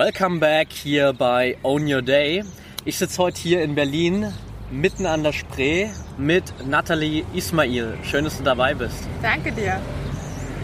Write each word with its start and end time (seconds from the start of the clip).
Welcome 0.00 0.40
back 0.40 0.68
hier 0.72 1.12
bei 1.12 1.58
Own 1.62 1.86
Your 1.86 2.00
Day. 2.00 2.42
Ich 2.86 2.96
sitze 2.96 3.18
heute 3.18 3.38
hier 3.38 3.62
in 3.62 3.74
Berlin, 3.74 4.32
mitten 4.70 5.04
an 5.04 5.22
der 5.22 5.34
Spree, 5.34 5.88
mit 6.16 6.54
Nathalie 6.66 7.22
Ismail. 7.34 7.98
Schön, 8.02 8.24
dass 8.24 8.38
du 8.38 8.42
dabei 8.42 8.72
bist. 8.72 8.96
Danke 9.20 9.52
dir. 9.52 9.78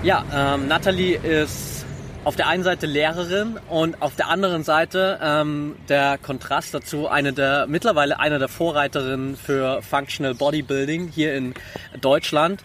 Ja, 0.02 0.24
ähm, 0.34 0.68
Nathalie 0.68 1.18
ist 1.18 1.84
auf 2.24 2.36
der 2.36 2.48
einen 2.48 2.62
Seite 2.62 2.86
Lehrerin 2.86 3.60
und 3.68 4.00
auf 4.00 4.16
der 4.16 4.28
anderen 4.28 4.64
Seite 4.64 5.20
ähm, 5.22 5.76
der 5.90 6.16
Kontrast 6.16 6.72
dazu 6.72 7.06
eine 7.06 7.34
der 7.34 7.66
mittlerweile 7.66 8.18
eine 8.18 8.38
der 8.38 8.48
Vorreiterinnen 8.48 9.36
für 9.36 9.82
Functional 9.82 10.34
Bodybuilding 10.34 11.08
hier 11.08 11.34
in 11.34 11.52
Deutschland. 12.00 12.64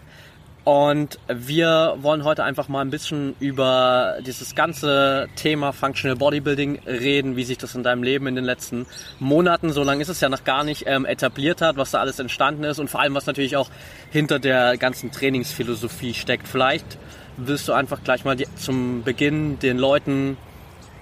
Und 0.64 1.18
wir 1.26 1.96
wollen 2.02 2.22
heute 2.22 2.44
einfach 2.44 2.68
mal 2.68 2.82
ein 2.82 2.90
bisschen 2.90 3.34
über 3.40 4.18
dieses 4.24 4.54
ganze 4.54 5.28
Thema 5.34 5.72
Functional 5.72 6.16
Bodybuilding 6.16 6.78
reden, 6.86 7.34
wie 7.34 7.42
sich 7.42 7.58
das 7.58 7.74
in 7.74 7.82
deinem 7.82 8.04
Leben 8.04 8.28
in 8.28 8.36
den 8.36 8.44
letzten 8.44 8.86
Monaten, 9.18 9.72
so 9.72 9.82
lange 9.82 10.02
ist 10.02 10.08
es 10.08 10.20
ja 10.20 10.28
noch 10.28 10.44
gar 10.44 10.62
nicht, 10.62 10.84
ähm, 10.86 11.04
etabliert 11.04 11.62
hat, 11.62 11.76
was 11.78 11.90
da 11.90 11.98
alles 11.98 12.20
entstanden 12.20 12.62
ist 12.62 12.78
und 12.78 12.88
vor 12.88 13.00
allem, 13.00 13.14
was 13.14 13.26
natürlich 13.26 13.56
auch 13.56 13.70
hinter 14.12 14.38
der 14.38 14.76
ganzen 14.76 15.10
Trainingsphilosophie 15.10 16.14
steckt. 16.14 16.46
Vielleicht 16.46 16.96
willst 17.36 17.66
du 17.66 17.72
einfach 17.72 18.04
gleich 18.04 18.24
mal 18.24 18.36
die, 18.36 18.46
zum 18.54 19.02
Beginn 19.02 19.58
den 19.58 19.78
Leuten 19.78 20.36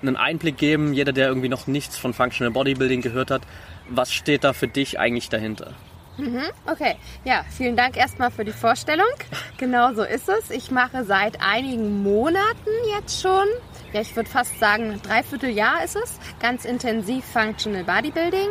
einen 0.00 0.17
Einblick 0.17 0.56
geben, 0.56 0.95
jeder, 0.95 1.12
der 1.12 1.28
irgendwie 1.28 1.50
noch 1.50 1.67
nichts 1.67 1.98
von 1.98 2.14
Functional 2.14 2.52
Bodybuilding 2.52 3.02
gehört 3.02 3.30
hat, 3.30 3.42
was 3.91 4.11
steht 4.11 4.45
da 4.45 4.55
für 4.55 4.69
dich 4.69 4.98
eigentlich 4.98 5.28
dahinter? 5.28 5.74
Mhm, 6.20 6.42
okay, 6.66 6.96
ja, 7.24 7.44
vielen 7.48 7.76
Dank 7.76 7.96
erstmal 7.96 8.30
für 8.30 8.44
die 8.44 8.52
Vorstellung. 8.52 9.06
Genau 9.56 9.94
so 9.94 10.02
ist 10.02 10.28
es. 10.28 10.50
Ich 10.50 10.70
mache 10.70 11.04
seit 11.04 11.40
einigen 11.40 12.02
Monaten 12.02 12.70
jetzt 12.94 13.22
schon, 13.22 13.46
ja, 13.94 14.02
ich 14.02 14.14
würde 14.14 14.28
fast 14.28 14.58
sagen, 14.60 15.00
dreiviertel 15.02 15.48
Jahr 15.48 15.82
ist 15.82 15.96
es, 15.96 16.18
ganz 16.38 16.66
intensiv 16.66 17.24
Functional 17.24 17.84
Bodybuilding. 17.84 18.50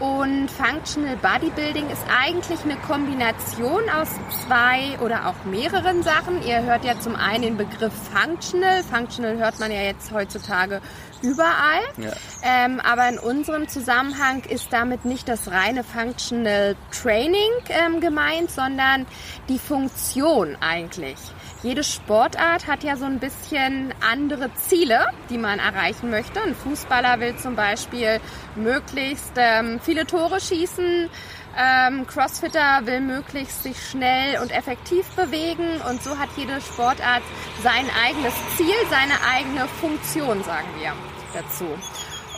Und 0.00 0.50
Functional 0.50 1.16
Bodybuilding 1.16 1.90
ist 1.90 2.02
eigentlich 2.08 2.60
eine 2.64 2.76
Kombination 2.76 3.82
aus 3.90 4.08
zwei 4.46 4.98
oder 5.04 5.28
auch 5.28 5.44
mehreren 5.44 6.02
Sachen. 6.02 6.42
Ihr 6.42 6.62
hört 6.62 6.86
ja 6.86 6.98
zum 6.98 7.16
einen 7.16 7.42
den 7.42 7.56
Begriff 7.58 7.92
Functional. 8.10 8.82
Functional 8.82 9.36
hört 9.36 9.60
man 9.60 9.70
ja 9.70 9.82
jetzt 9.82 10.10
heutzutage 10.10 10.80
überall. 11.20 11.82
Ja. 11.98 12.12
Ähm, 12.42 12.80
aber 12.80 13.10
in 13.10 13.18
unserem 13.18 13.68
Zusammenhang 13.68 14.42
ist 14.44 14.68
damit 14.70 15.04
nicht 15.04 15.28
das 15.28 15.50
reine 15.50 15.84
Functional 15.84 16.76
Training 16.90 17.50
ähm, 17.68 18.00
gemeint, 18.00 18.50
sondern 18.50 19.06
die 19.50 19.58
Funktion 19.58 20.56
eigentlich. 20.60 21.18
Jede 21.62 21.84
Sportart 21.84 22.66
hat 22.66 22.84
ja 22.84 22.96
so 22.96 23.04
ein 23.04 23.18
bisschen 23.18 23.92
andere 24.00 24.50
Ziele, 24.54 25.08
die 25.28 25.36
man 25.36 25.58
erreichen 25.58 26.08
möchte. 26.08 26.40
Ein 26.40 26.54
Fußballer 26.54 27.20
will 27.20 27.36
zum 27.36 27.54
Beispiel 27.54 28.18
möglichst 28.56 29.32
ähm, 29.36 29.78
viele 29.82 30.06
Tore 30.06 30.40
schießen. 30.40 31.10
Ähm, 31.58 32.06
Crossfitter 32.06 32.86
will 32.86 33.02
möglichst 33.02 33.62
sich 33.62 33.76
schnell 33.90 34.40
und 34.40 34.52
effektiv 34.52 35.04
bewegen 35.16 35.82
und 35.86 36.02
so 36.02 36.18
hat 36.18 36.30
jede 36.36 36.62
Sportart 36.62 37.22
sein 37.62 37.84
eigenes 38.06 38.34
Ziel, 38.56 38.74
seine 38.88 39.20
eigene 39.30 39.68
Funktion, 39.68 40.42
sagen 40.44 40.68
wir 40.78 40.94
dazu. 41.34 41.66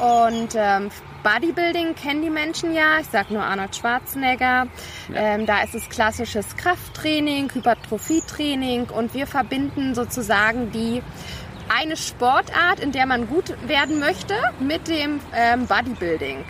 Und 0.01 0.55
ähm, 0.57 0.91
Bodybuilding 1.23 1.95
kennen 1.95 2.23
die 2.23 2.31
Menschen 2.31 2.75
ja. 2.75 2.99
Ich 3.01 3.07
sage 3.07 3.33
nur 3.33 3.43
Arnold 3.43 3.75
Schwarzenegger. 3.77 4.67
Ja. 5.09 5.15
Ähm, 5.15 5.47
da 5.47 5.63
ist 5.63 5.75
es 5.75 5.89
klassisches 5.89 6.57
Krafttraining, 6.57 7.51
Hypertrophietraining 7.55 8.91
und 8.91 9.15
wir 9.15 9.27
verbinden 9.27 9.95
sozusagen 9.95 10.71
die 10.73 11.03
eine 11.69 11.97
Sportart, 11.97 12.81
in 12.81 12.93
der 12.93 13.07
man 13.07 13.29
gut 13.29 13.55
werden 13.67 14.01
möchte, 14.01 14.35
mit 14.61 14.89
dem 14.89 15.21
ähm, 15.35 15.67
Bodybuilding. 15.67 16.45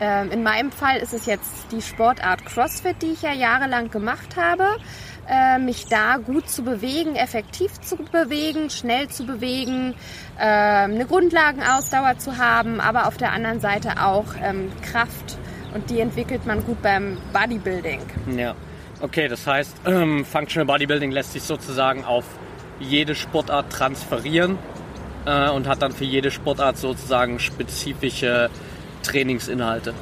Ähm, 0.00 0.30
in 0.30 0.42
meinem 0.42 0.72
Fall 0.72 0.98
ist 0.98 1.12
es 1.12 1.26
jetzt 1.26 1.70
die 1.70 1.80
Sportart 1.80 2.44
CrossFit, 2.44 3.00
die 3.02 3.12
ich 3.12 3.22
ja 3.22 3.32
jahrelang 3.32 3.90
gemacht 3.90 4.36
habe. 4.36 4.66
Äh, 5.34 5.58
mich 5.58 5.86
da 5.86 6.18
gut 6.18 6.50
zu 6.50 6.62
bewegen, 6.62 7.16
effektiv 7.16 7.80
zu 7.80 7.96
bewegen, 7.96 8.68
schnell 8.68 9.08
zu 9.08 9.24
bewegen, 9.24 9.94
äh, 10.38 10.42
eine 10.42 11.06
Grundlagenausdauer 11.06 12.18
zu 12.18 12.36
haben, 12.36 12.82
aber 12.82 13.06
auf 13.06 13.16
der 13.16 13.32
anderen 13.32 13.58
Seite 13.58 14.04
auch 14.04 14.26
ähm, 14.42 14.70
Kraft 14.82 15.38
und 15.72 15.88
die 15.88 16.00
entwickelt 16.00 16.44
man 16.44 16.62
gut 16.66 16.82
beim 16.82 17.16
Bodybuilding. 17.32 18.00
Ja, 18.36 18.54
okay, 19.00 19.26
das 19.26 19.46
heißt, 19.46 19.74
ähm, 19.86 20.22
Functional 20.30 20.66
Bodybuilding 20.66 21.12
lässt 21.12 21.32
sich 21.32 21.44
sozusagen 21.44 22.04
auf 22.04 22.26
jede 22.78 23.14
Sportart 23.14 23.72
transferieren 23.72 24.58
äh, 25.24 25.48
und 25.48 25.66
hat 25.66 25.80
dann 25.80 25.92
für 25.92 26.04
jede 26.04 26.30
Sportart 26.30 26.76
sozusagen 26.76 27.38
spezifische 27.38 28.50
Trainingsinhalte. 29.02 29.94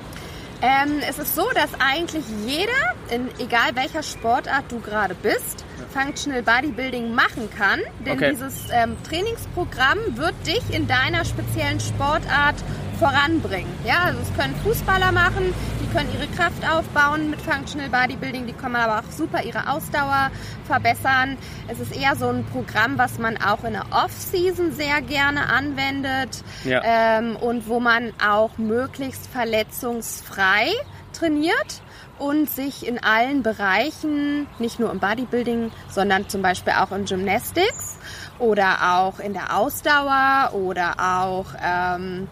Ähm, 0.62 1.00
es 1.08 1.18
ist 1.18 1.34
so, 1.34 1.48
dass 1.54 1.70
eigentlich 1.78 2.24
jeder, 2.46 2.94
in, 3.10 3.28
egal 3.38 3.74
welcher 3.74 4.02
Sportart 4.02 4.64
du 4.68 4.78
gerade 4.80 5.14
bist, 5.14 5.64
Functional 5.92 6.42
Bodybuilding 6.42 7.14
machen 7.14 7.48
kann. 7.56 7.80
Denn 8.04 8.18
okay. 8.18 8.30
dieses 8.30 8.54
ähm, 8.70 8.96
Trainingsprogramm 9.08 9.98
wird 10.16 10.34
dich 10.46 10.62
in 10.70 10.86
deiner 10.86 11.24
speziellen 11.24 11.80
Sportart 11.80 12.56
voranbringen. 13.00 13.72
Ja, 13.86 14.04
also 14.04 14.20
es 14.20 14.32
können 14.38 14.54
Fußballer 14.56 15.10
machen, 15.10 15.54
die 15.82 15.86
können 15.96 16.10
ihre 16.12 16.26
Kraft 16.28 16.62
aufbauen 16.70 17.30
mit 17.30 17.40
Functional 17.40 17.88
Bodybuilding, 17.88 18.46
die 18.46 18.52
können 18.52 18.76
aber 18.76 18.98
auch 18.98 19.10
super 19.10 19.42
ihre 19.42 19.70
Ausdauer 19.70 20.30
verbessern. 20.66 21.38
Es 21.68 21.80
ist 21.80 21.96
eher 21.96 22.14
so 22.14 22.28
ein 22.28 22.44
Programm, 22.44 22.98
was 22.98 23.18
man 23.18 23.38
auch 23.38 23.64
in 23.64 23.72
der 23.72 23.86
Off-Season 23.90 24.72
sehr 24.72 25.00
gerne 25.00 25.48
anwendet 25.48 26.44
ja. 26.64 26.82
ähm, 26.84 27.36
und 27.36 27.68
wo 27.68 27.80
man 27.80 28.12
auch 28.22 28.58
möglichst 28.58 29.26
verletzungsfrei 29.28 30.68
trainiert 31.14 31.80
und 32.18 32.50
sich 32.50 32.86
in 32.86 33.02
allen 33.02 33.42
Bereichen, 33.42 34.46
nicht 34.58 34.78
nur 34.78 34.92
im 34.92 35.00
Bodybuilding, 35.00 35.72
sondern 35.88 36.28
zum 36.28 36.42
Beispiel 36.42 36.74
auch 36.74 36.92
in 36.92 37.06
Gymnastics 37.06 37.98
oder 38.38 38.98
auch 38.98 39.20
in 39.20 39.32
der 39.32 39.56
Ausdauer 39.56 40.50
oder 40.52 40.96
auch 40.98 41.46
ähm, 41.64 42.28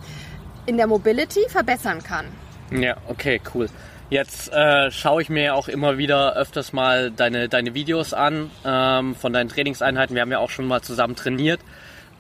in 0.69 0.77
der 0.77 0.87
Mobility 0.87 1.49
verbessern 1.49 2.03
kann. 2.03 2.27
Ja, 2.71 2.99
okay, 3.09 3.41
cool. 3.55 3.69
Jetzt 4.11 4.53
äh, 4.53 4.91
schaue 4.91 5.23
ich 5.23 5.31
mir 5.31 5.55
auch 5.55 5.69
immer 5.69 5.97
wieder 5.97 6.37
öfters 6.37 6.73
mal 6.73 7.11
deine, 7.11 7.49
deine 7.49 7.75
Videos 7.75 8.13
an 8.13 8.51
ähm, 8.65 9.15
von 9.15 9.33
deinen 9.33 9.49
Trainingseinheiten. 9.49 10.15
Wir 10.15 10.23
haben 10.23 10.31
ja 10.31 10.39
auch 10.39 10.51
schon 10.51 10.67
mal 10.67 10.83
zusammen 10.83 11.17
trainiert 11.17 11.61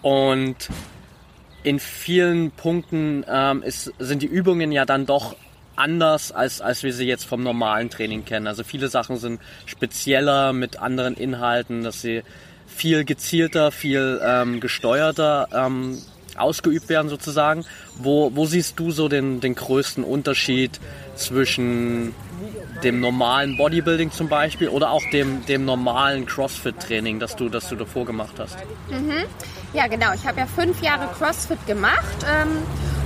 und 0.01 0.69
in 1.63 1.79
vielen 1.79 2.51
Punkten 2.51 3.25
ähm, 3.29 3.63
ist, 3.63 3.93
sind 3.99 4.23
die 4.23 4.27
Übungen 4.27 4.73
ja 4.73 4.87
dann 4.87 5.05
doch 5.05 5.37
anders, 5.77 6.33
als, 6.33 6.61
als 6.61 6.83
wir 6.83 6.93
sie 6.93 7.07
jetzt 7.07 7.25
vom 7.25 7.43
normalen 7.43 7.91
Training 7.91 8.25
kennen. 8.25 8.47
Also 8.47 8.65
viele 8.65 8.89
Sachen 8.89 9.17
sind 9.17 9.41
spezieller 9.67 10.53
mit 10.53 10.79
anderen 10.79 11.15
Inhalten, 11.15 11.85
dass 11.85 12.01
sie 12.01 12.23
viel 12.67 13.05
gezielter, 13.05 13.73
viel 13.73 14.21
ähm, 14.23 14.61
gesteuerter 14.61 15.49
ähm, 15.53 15.99
ausgeübt 16.38 16.88
werden 16.88 17.09
sozusagen. 17.09 17.65
Wo, 17.97 18.34
wo 18.34 18.47
siehst 18.47 18.79
du 18.79 18.90
so 18.90 19.08
den, 19.08 19.40
den 19.40 19.55
größten 19.55 20.05
Unterschied 20.05 20.81
zwischen 21.14 22.14
dem 22.82 23.00
normalen 23.00 23.56
Bodybuilding 23.56 24.12
zum 24.12 24.29
Beispiel 24.29 24.69
oder 24.69 24.90
auch 24.90 25.02
dem, 25.12 25.44
dem 25.46 25.64
normalen 25.64 26.26
CrossFit-Training, 26.26 27.19
das 27.19 27.35
du, 27.37 27.49
das 27.49 27.69
du 27.69 27.76
davor 27.76 28.06
gemacht 28.06 28.35
hast? 28.38 28.56
Mhm. 28.88 29.25
Ja, 29.73 29.87
genau. 29.87 30.12
Ich 30.14 30.26
habe 30.26 30.40
ja 30.40 30.46
fünf 30.46 30.81
Jahre 30.82 31.08
CrossFit 31.12 31.67
gemacht. 31.67 32.26
Ähm, 32.26 32.49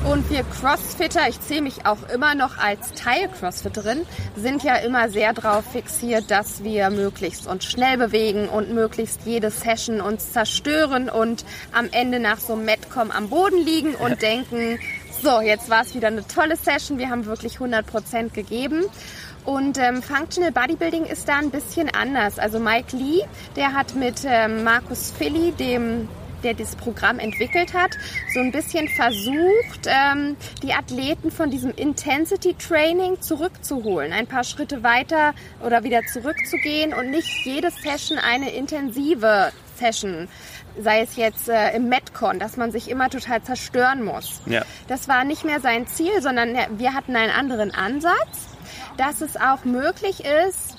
und 0.05 0.31
wir 0.31 0.43
Crossfitter, 0.45 1.29
ich 1.29 1.41
zähle 1.41 1.63
mich 1.63 1.87
auch 1.87 2.09
immer 2.13 2.35
noch 2.35 2.59
als 2.59 2.93
Teil 2.93 3.29
Crossfitterin, 3.29 4.07
sind 4.37 4.63
ja 4.63 4.77
immer 4.77 5.09
sehr 5.09 5.33
darauf 5.33 5.65
fixiert, 5.65 6.31
dass 6.31 6.65
wir 6.65 6.91
möglichst 6.91 7.47
uns 7.47 7.65
schnell 7.65 7.99
bewegen 7.99 8.49
und 8.49 8.73
möglichst 8.73 9.21
jede 9.25 9.51
Session 9.51 10.01
uns 10.01 10.33
zerstören 10.33 11.09
und 11.09 11.45
am 11.73 11.89
Ende 11.93 12.21
nach 12.21 12.39
so 12.39 12.55
einem 12.55 12.65
Metcom 12.65 13.11
am 13.11 13.29
Boden 13.29 13.65
liegen 13.65 13.95
und 13.95 14.23
denken, 14.23 14.79
so, 15.23 15.41
jetzt 15.41 15.71
war 15.71 15.83
es 15.83 15.95
wieder 15.95 16.09
eine 16.09 16.27
tolle 16.27 16.57
Session, 16.57 16.99
wir 16.99 17.11
haben 17.11 17.27
wirklich 17.27 17.59
100% 17.59 18.31
gegeben. 18.31 18.85
Und 19.45 19.79
ähm, 19.79 20.03
Functional 20.03 20.53
Bodybuilding 20.53 21.05
ist 21.05 21.29
da 21.29 21.39
ein 21.39 21.51
bisschen 21.51 21.91
anders. 21.93 22.39
Also 22.39 22.61
Mike 22.61 22.97
Lee, 22.97 23.23
der 23.57 23.73
hat 23.73 23.95
mit 23.95 24.23
ähm, 24.25 24.63
Markus 24.63 25.13
Philly, 25.17 25.53
dem 25.53 26.09
der 26.45 26.55
das 26.55 26.77
Programm 26.77 27.19
entwickelt 27.19 27.75
hat, 27.75 27.97
so 28.33 28.41
ein 28.41 28.53
bisschen 28.53 28.89
versucht, 28.89 29.87
ähm, 29.87 30.37
die 30.63 30.73
Athleten 30.73 31.31
von 31.31 31.51
diesem 31.51 31.73
Intensity 31.73 32.55
Training 32.55 33.21
zurückzuholen, 33.21 34.13
ein 34.13 34.27
paar 34.27 34.45
Schritte 34.45 34.83
weiter 34.83 35.35
oder 35.65 35.85
wieder 35.85 36.03
zurückzugehen 36.13 36.93
und 36.93 37.11
nicht 37.11 37.45
jede 37.45 37.71
Session 37.71 38.19
eine 38.19 38.51
intensive 38.51 39.53
Session 39.79 40.29
sei 40.81 41.03
es 41.03 41.17
jetzt 41.17 41.49
äh, 41.49 41.77
im 41.77 41.89
Metcon, 41.89 42.39
dass 42.39 42.57
man 42.57 42.73
sich 42.73 42.89
immer 42.91 43.11
total 43.11 43.43
zerstören 43.43 44.03
muss. 44.03 44.41
Ja. 44.47 44.63
Das 44.89 45.09
war 45.09 45.25
nicht 45.25 45.45
mehr 45.45 45.61
sein 45.61 45.87
Ziel, 45.87 46.23
sondern 46.23 46.57
wir 46.79 46.95
hatten 46.95 47.15
einen 47.17 47.31
anderen 47.31 47.73
Ansatz, 47.73 48.49
dass 48.97 49.21
es 49.21 49.37
auch 49.37 49.65
möglich 49.65 50.25
ist, 50.47 50.77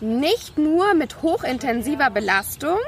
nicht 0.00 0.58
nur 0.58 0.94
mit 0.94 1.22
hochintensiver 1.22 2.10
Belastung 2.10 2.78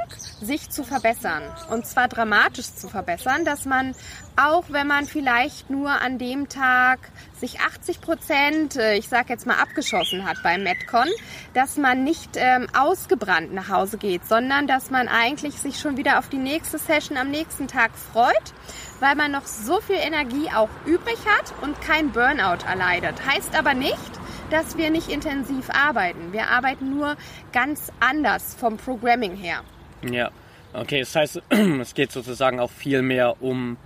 sich 0.40 0.70
zu 0.70 0.84
verbessern. 0.84 1.42
Und 1.70 1.86
zwar 1.86 2.08
dramatisch 2.08 2.74
zu 2.74 2.88
verbessern, 2.88 3.44
dass 3.44 3.64
man 3.64 3.94
auch 4.40 4.64
wenn 4.70 4.86
man 4.86 5.06
vielleicht 5.06 5.68
nur 5.68 5.90
an 5.90 6.18
dem 6.18 6.48
Tag 6.48 6.98
sich 7.38 7.60
80 7.60 8.00
Prozent, 8.00 8.76
äh, 8.76 8.94
ich 8.96 9.08
sag 9.08 9.28
jetzt 9.28 9.46
mal, 9.46 9.56
abgeschossen 9.60 10.26
hat 10.26 10.42
beim 10.42 10.62
Metcon, 10.62 11.08
dass 11.52 11.76
man 11.76 12.04
nicht 12.04 12.30
ähm, 12.36 12.66
ausgebrannt 12.76 13.52
nach 13.52 13.68
Hause 13.68 13.98
geht, 13.98 14.26
sondern 14.26 14.66
dass 14.66 14.90
man 14.90 15.08
eigentlich 15.08 15.56
sich 15.56 15.78
schon 15.78 15.96
wieder 15.96 16.18
auf 16.18 16.28
die 16.28 16.38
nächste 16.38 16.78
Session 16.78 17.18
am 17.18 17.30
nächsten 17.30 17.68
Tag 17.68 17.90
freut, 17.94 18.54
weil 19.00 19.14
man 19.14 19.32
noch 19.32 19.46
so 19.46 19.80
viel 19.80 19.96
Energie 19.96 20.48
auch 20.54 20.70
übrig 20.86 21.18
hat 21.26 21.52
und 21.62 21.80
kein 21.82 22.10
Burnout 22.12 22.64
erleidet. 22.66 23.14
Heißt 23.26 23.54
aber 23.54 23.74
nicht, 23.74 24.20
dass 24.50 24.76
wir 24.76 24.90
nicht 24.90 25.10
intensiv 25.10 25.68
arbeiten. 25.70 26.32
Wir 26.32 26.48
arbeiten 26.48 26.96
nur 26.96 27.16
ganz 27.52 27.92
anders 28.00 28.54
vom 28.58 28.78
Programming 28.78 29.36
her. 29.36 29.62
Ja, 30.08 30.30
okay, 30.72 31.00
das 31.00 31.14
heißt, 31.14 31.42
es 31.80 31.94
geht 31.94 32.12
sozusagen 32.12 32.60
auch 32.60 32.70
viel 32.70 33.02
mehr 33.02 33.42
um 33.42 33.76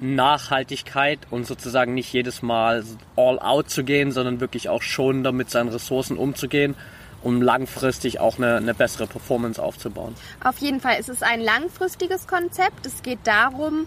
Nachhaltigkeit 0.00 1.20
und 1.30 1.46
sozusagen 1.46 1.94
nicht 1.94 2.12
jedes 2.12 2.42
Mal 2.42 2.84
all 3.16 3.38
out 3.38 3.70
zu 3.70 3.84
gehen, 3.84 4.10
sondern 4.10 4.40
wirklich 4.40 4.68
auch 4.68 4.82
schon 4.82 5.22
damit 5.22 5.50
seinen 5.50 5.68
Ressourcen 5.68 6.16
umzugehen, 6.16 6.74
um 7.22 7.40
langfristig 7.40 8.18
auch 8.18 8.36
eine, 8.38 8.56
eine 8.56 8.74
bessere 8.74 9.06
Performance 9.06 9.62
aufzubauen. 9.62 10.14
Auf 10.42 10.58
jeden 10.58 10.80
Fall 10.80 10.98
ist 10.98 11.08
es 11.08 11.22
ein 11.22 11.40
langfristiges 11.40 12.26
Konzept. 12.26 12.84
Es 12.84 13.02
geht 13.02 13.20
darum, 13.24 13.86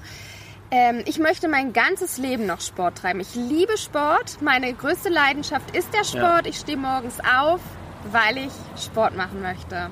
ähm, 0.72 1.04
ich 1.06 1.20
möchte 1.20 1.48
mein 1.48 1.74
ganzes 1.74 2.18
Leben 2.18 2.46
noch 2.46 2.62
Sport 2.62 3.00
treiben. 3.00 3.20
Ich 3.20 3.36
liebe 3.36 3.78
Sport. 3.78 4.42
Meine 4.42 4.74
größte 4.74 5.10
Leidenschaft 5.10 5.76
ist 5.76 5.94
der 5.94 6.06
Sport. 6.06 6.46
Ja. 6.46 6.50
Ich 6.50 6.58
stehe 6.58 6.78
morgens 6.78 7.18
auf, 7.20 7.60
weil 8.12 8.38
ich 8.38 8.82
Sport 8.82 9.16
machen 9.18 9.42
möchte. 9.42 9.90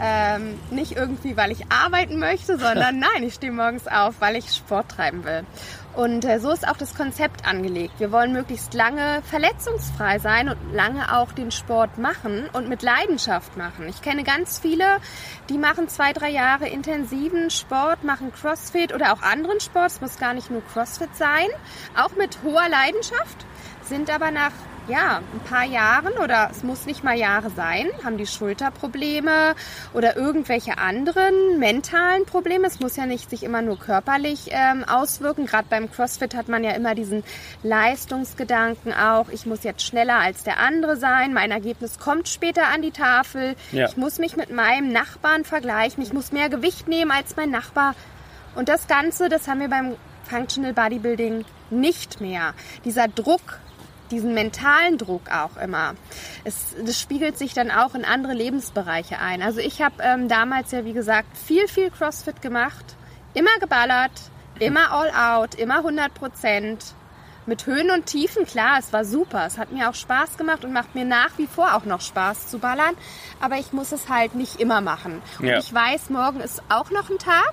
Ähm, 0.00 0.58
nicht 0.70 0.92
irgendwie, 0.92 1.36
weil 1.36 1.52
ich 1.52 1.70
arbeiten 1.70 2.18
möchte, 2.18 2.58
sondern 2.58 2.98
nein, 3.14 3.22
ich 3.22 3.34
stehe 3.34 3.52
morgens 3.52 3.86
auf, 3.86 4.16
weil 4.20 4.36
ich 4.36 4.52
Sport 4.52 4.90
treiben 4.90 5.24
will. 5.24 5.44
Und 5.94 6.24
äh, 6.24 6.40
so 6.40 6.50
ist 6.50 6.66
auch 6.66 6.76
das 6.76 6.96
Konzept 6.96 7.46
angelegt. 7.46 7.94
Wir 7.98 8.10
wollen 8.10 8.32
möglichst 8.32 8.74
lange 8.74 9.22
verletzungsfrei 9.22 10.18
sein 10.18 10.48
und 10.48 10.56
lange 10.72 11.14
auch 11.16 11.30
den 11.30 11.52
Sport 11.52 11.98
machen 11.98 12.48
und 12.52 12.68
mit 12.68 12.82
Leidenschaft 12.82 13.56
machen. 13.56 13.88
Ich 13.88 14.02
kenne 14.02 14.24
ganz 14.24 14.58
viele, 14.58 14.98
die 15.48 15.58
machen 15.58 15.88
zwei, 15.88 16.12
drei 16.12 16.30
Jahre 16.30 16.68
intensiven 16.68 17.50
Sport, 17.50 18.02
machen 18.02 18.32
Crossfit 18.32 18.92
oder 18.92 19.12
auch 19.12 19.22
anderen 19.22 19.60
Sport. 19.60 19.92
Es 19.92 20.00
muss 20.00 20.18
gar 20.18 20.34
nicht 20.34 20.50
nur 20.50 20.62
Crossfit 20.72 21.14
sein. 21.16 21.46
Auch 21.96 22.16
mit 22.16 22.38
hoher 22.42 22.68
Leidenschaft, 22.68 23.46
sind 23.84 24.10
aber 24.10 24.32
nach 24.32 24.52
ja, 24.88 25.18
ein 25.32 25.40
paar 25.48 25.64
Jahren 25.64 26.12
oder 26.22 26.48
es 26.50 26.62
muss 26.62 26.86
nicht 26.86 27.04
mal 27.04 27.16
Jahre 27.16 27.50
sein, 27.50 27.86
haben 28.04 28.18
die 28.18 28.26
Schulterprobleme 28.26 29.54
oder 29.94 30.16
irgendwelche 30.16 30.78
anderen 30.78 31.58
mentalen 31.58 32.26
Probleme. 32.26 32.66
Es 32.66 32.80
muss 32.80 32.96
ja 32.96 33.06
nicht 33.06 33.30
sich 33.30 33.42
immer 33.42 33.62
nur 33.62 33.78
körperlich 33.78 34.48
ähm, 34.50 34.84
auswirken. 34.84 35.46
Gerade 35.46 35.66
beim 35.70 35.90
CrossFit 35.90 36.34
hat 36.34 36.48
man 36.48 36.64
ja 36.64 36.72
immer 36.72 36.94
diesen 36.94 37.24
Leistungsgedanken 37.62 38.92
auch. 38.92 39.28
Ich 39.30 39.46
muss 39.46 39.64
jetzt 39.64 39.82
schneller 39.82 40.18
als 40.18 40.44
der 40.44 40.58
andere 40.58 40.96
sein. 40.96 41.32
Mein 41.32 41.50
Ergebnis 41.50 41.98
kommt 41.98 42.28
später 42.28 42.66
an 42.68 42.82
die 42.82 42.90
Tafel. 42.90 43.56
Ja. 43.72 43.86
Ich 43.86 43.96
muss 43.96 44.18
mich 44.18 44.36
mit 44.36 44.50
meinem 44.50 44.92
Nachbarn 44.92 45.44
vergleichen. 45.44 46.02
Ich 46.02 46.12
muss 46.12 46.32
mehr 46.32 46.48
Gewicht 46.48 46.88
nehmen 46.88 47.10
als 47.10 47.36
mein 47.36 47.50
Nachbar. 47.50 47.94
Und 48.54 48.68
das 48.68 48.86
Ganze, 48.86 49.28
das 49.28 49.48
haben 49.48 49.60
wir 49.60 49.68
beim 49.68 49.96
Functional 50.24 50.72
Bodybuilding 50.72 51.44
nicht 51.70 52.20
mehr. 52.20 52.54
Dieser 52.84 53.08
Druck 53.08 53.60
diesen 54.10 54.34
mentalen 54.34 54.98
Druck 54.98 55.30
auch 55.30 55.56
immer. 55.56 55.94
Es, 56.44 56.74
das 56.84 57.00
spiegelt 57.00 57.38
sich 57.38 57.54
dann 57.54 57.70
auch 57.70 57.94
in 57.94 58.04
andere 58.04 58.34
Lebensbereiche 58.34 59.18
ein. 59.18 59.42
Also 59.42 59.60
ich 59.60 59.82
habe 59.82 59.96
ähm, 60.02 60.28
damals 60.28 60.72
ja, 60.72 60.84
wie 60.84 60.92
gesagt, 60.92 61.36
viel, 61.36 61.68
viel 61.68 61.90
CrossFit 61.90 62.42
gemacht, 62.42 62.96
immer 63.34 63.58
geballert, 63.60 64.12
immer 64.58 64.92
all 64.92 65.10
out, 65.10 65.54
immer 65.54 65.78
100 65.78 66.12
Prozent. 66.14 66.94
Mit 67.46 67.66
Höhen 67.66 67.90
und 67.90 68.06
Tiefen, 68.06 68.46
klar, 68.46 68.78
es 68.78 68.90
war 68.94 69.04
super. 69.04 69.44
Es 69.44 69.58
hat 69.58 69.70
mir 69.70 69.90
auch 69.90 69.94
Spaß 69.94 70.38
gemacht 70.38 70.64
und 70.64 70.72
macht 70.72 70.94
mir 70.94 71.04
nach 71.04 71.36
wie 71.36 71.46
vor 71.46 71.74
auch 71.74 71.84
noch 71.84 72.00
Spaß 72.00 72.48
zu 72.48 72.58
ballern. 72.58 72.94
Aber 73.38 73.56
ich 73.56 73.70
muss 73.74 73.92
es 73.92 74.08
halt 74.08 74.34
nicht 74.34 74.60
immer 74.60 74.80
machen. 74.80 75.20
Und 75.38 75.48
ja. 75.48 75.58
ich 75.58 75.74
weiß, 75.74 76.08
morgen 76.08 76.40
ist 76.40 76.62
auch 76.70 76.90
noch 76.90 77.10
ein 77.10 77.18
Tag 77.18 77.52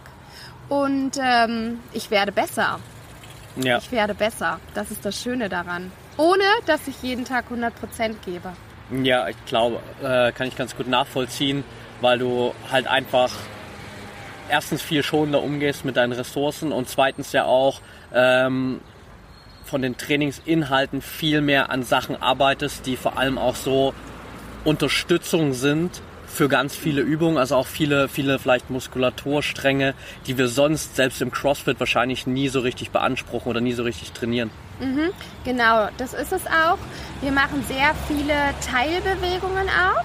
und 0.70 1.20
ähm, 1.22 1.82
ich 1.92 2.10
werde 2.10 2.32
besser. 2.32 2.80
Ja. 3.58 3.80
Ich 3.80 3.92
werde 3.92 4.14
besser. 4.14 4.62
Das 4.76 4.92
ist 4.92 5.04
das 5.04 5.22
Schöne 5.22 5.50
daran 5.50 5.92
ohne 6.22 6.44
dass 6.68 6.88
ich 6.88 7.02
jeden 7.02 7.26
Tag 7.26 7.46
100% 7.52 7.72
gebe. 8.24 8.54
Ja, 9.04 9.28
ich 9.28 9.46
glaube, 9.46 9.80
äh, 10.04 10.32
kann 10.32 10.48
ich 10.48 10.56
ganz 10.56 10.76
gut 10.76 10.88
nachvollziehen, 10.88 11.64
weil 12.00 12.20
du 12.20 12.54
halt 12.72 12.88
einfach 12.88 13.32
erstens 14.50 14.82
viel 14.82 15.02
schonender 15.02 15.42
umgehst 15.42 15.84
mit 15.84 15.98
deinen 15.98 16.12
Ressourcen 16.12 16.72
und 16.72 16.90
zweitens 16.90 17.32
ja 17.32 17.46
auch 17.46 17.82
ähm, 18.14 18.82
von 19.64 19.82
den 19.82 19.98
Trainingsinhalten 19.98 21.02
viel 21.02 21.42
mehr 21.42 21.72
an 21.72 21.84
Sachen 21.84 22.22
arbeitest, 22.22 22.86
die 22.86 22.98
vor 22.98 23.18
allem 23.18 23.38
auch 23.38 23.56
so 23.56 23.94
Unterstützung 24.64 25.54
sind 25.54 26.02
für 26.28 26.50
ganz 26.50 26.76
viele 26.76 27.02
Übungen, 27.02 27.38
also 27.38 27.56
auch 27.56 27.68
viele, 27.68 28.08
viele 28.08 28.40
vielleicht 28.40 28.70
Muskulaturstränge, 28.70 29.96
die 30.28 30.38
wir 30.38 30.50
sonst 30.50 30.96
selbst 30.96 31.22
im 31.22 31.32
CrossFit 31.32 31.80
wahrscheinlich 31.80 32.28
nie 32.28 32.48
so 32.48 32.60
richtig 32.60 32.92
beanspruchen 32.92 33.50
oder 33.50 33.62
nie 33.62 33.74
so 33.74 33.84
richtig 33.84 34.12
trainieren. 34.12 34.52
Mhm, 34.82 35.12
genau, 35.46 35.90
das 35.98 36.14
ist 36.16 36.34
es 36.34 36.48
auch. 36.48 36.80
Wir 37.22 37.32
machen 37.32 37.64
sehr 37.68 37.94
viele 38.08 38.34
Teilbewegungen 38.68 39.70
auch. 39.70 40.04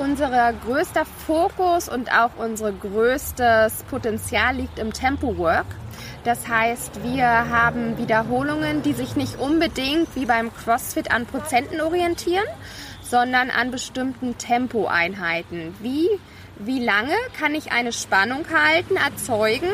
Unser 0.00 0.52
größter 0.52 1.04
Fokus 1.04 1.88
und 1.88 2.10
auch 2.12 2.30
unser 2.36 2.70
größtes 2.72 3.84
Potenzial 3.90 4.56
liegt 4.56 4.78
im 4.78 4.92
Tempo-Work. 4.92 5.66
Das 6.22 6.48
heißt, 6.48 7.02
wir 7.02 7.26
haben 7.26 7.98
Wiederholungen, 7.98 8.82
die 8.82 8.92
sich 8.92 9.16
nicht 9.16 9.38
unbedingt 9.38 10.08
wie 10.14 10.26
beim 10.26 10.54
CrossFit 10.54 11.12
an 11.12 11.26
Prozenten 11.26 11.80
orientieren, 11.80 12.46
sondern 13.02 13.50
an 13.50 13.70
bestimmten 13.70 14.38
Tempoeinheiten. 14.38 15.74
Wie, 15.80 16.08
wie 16.58 16.82
lange 16.84 17.14
kann 17.38 17.54
ich 17.54 17.72
eine 17.72 17.92
Spannung 17.92 18.44
halten, 18.52 18.96
erzeugen 18.96 19.70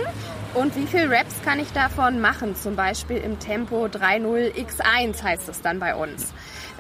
und 0.55 0.77
wie 0.77 0.87
viel 0.87 1.07
Reps 1.07 1.43
kann 1.45 1.61
ich 1.61 1.73
davon 1.73 2.21
machen? 2.21 2.57
Zum 2.57 2.75
Beispiel 2.75 3.19
im 3.19 3.39
Tempo 3.39 3.85
3.0 3.85 4.55
X1 4.55 5.23
heißt 5.23 5.49
es 5.49 5.61
dann 5.61 5.79
bei 5.79 5.95
uns. 5.95 6.33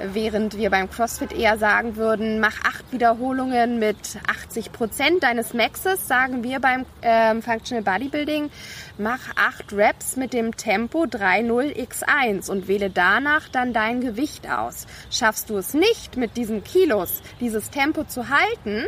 Während 0.02 0.57
wir 0.57 0.71
beim 0.71 0.88
CrossFit 0.88 1.33
eher 1.33 1.59
sagen 1.59 1.97
würden, 1.97 2.40
mach 2.40 2.64
acht 2.64 2.90
Wiederholungen 2.90 3.78
mit 3.78 4.19
80 4.26 4.73
Prozent 4.73 5.23
deines 5.23 5.52
Maxes, 5.52 6.09
sagen 6.09 6.42
wir 6.42 6.59
beim 6.59 6.87
ähm, 7.02 7.42
Functional 7.42 7.85
Bodybuilding, 7.85 8.50
mach 8.97 9.21
acht 9.37 9.75
Reps 9.75 10.16
mit 10.16 10.33
dem 10.33 10.57
Tempo 10.57 11.02
3.0 11.02 11.76
X1 11.76 12.50
und 12.50 12.66
wähle 12.66 12.88
danach 12.88 13.50
dann 13.50 13.75
dein 13.75 14.00
Gewicht 14.00 14.50
aus. 14.50 14.87
Schaffst 15.11 15.50
du 15.50 15.59
es 15.59 15.75
nicht 15.75 16.16
mit 16.16 16.38
diesen 16.38 16.64
Kilos, 16.64 17.21
dieses 17.38 17.69
Tempo 17.69 18.04
zu 18.04 18.30
halten, 18.30 18.87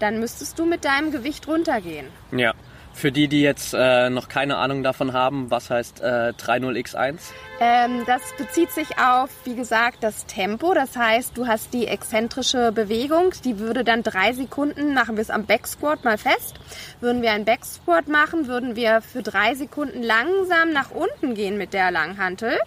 dann 0.00 0.18
müsstest 0.18 0.58
du 0.58 0.64
mit 0.64 0.84
deinem 0.84 1.12
Gewicht 1.12 1.46
runtergehen. 1.46 2.06
Ja. 2.32 2.54
Für 2.92 3.12
die, 3.12 3.28
die 3.28 3.40
jetzt 3.40 3.72
äh, 3.72 4.10
noch 4.10 4.28
keine 4.28 4.56
Ahnung 4.56 4.82
davon 4.82 5.12
haben, 5.12 5.50
was 5.50 5.70
heißt 5.70 6.00
äh, 6.00 6.32
30x1? 6.36 7.18
Ähm, 7.60 8.02
das 8.06 8.20
bezieht 8.36 8.72
sich 8.72 8.98
auf, 8.98 9.30
wie 9.44 9.54
gesagt, 9.54 9.98
das 10.02 10.26
Tempo. 10.26 10.74
Das 10.74 10.96
heißt, 10.96 11.36
du 11.36 11.46
hast 11.46 11.72
die 11.72 11.86
exzentrische 11.86 12.72
Bewegung, 12.72 13.32
die 13.44 13.58
würde 13.58 13.84
dann 13.84 14.02
drei 14.02 14.32
Sekunden, 14.32 14.92
machen 14.92 15.16
wir 15.16 15.22
es 15.22 15.30
am 15.30 15.46
Backsquat 15.46 16.04
mal 16.04 16.18
fest. 16.18 16.56
Würden 17.00 17.22
wir 17.22 17.30
einen 17.30 17.44
Backsquat 17.44 18.08
machen, 18.08 18.48
würden 18.48 18.76
wir 18.76 19.00
für 19.02 19.22
drei 19.22 19.54
Sekunden 19.54 20.02
langsam 20.02 20.72
nach 20.72 20.90
unten 20.90 21.34
gehen 21.34 21.58
mit 21.58 21.72
der 21.72 21.92
Langhantel. 21.92 22.58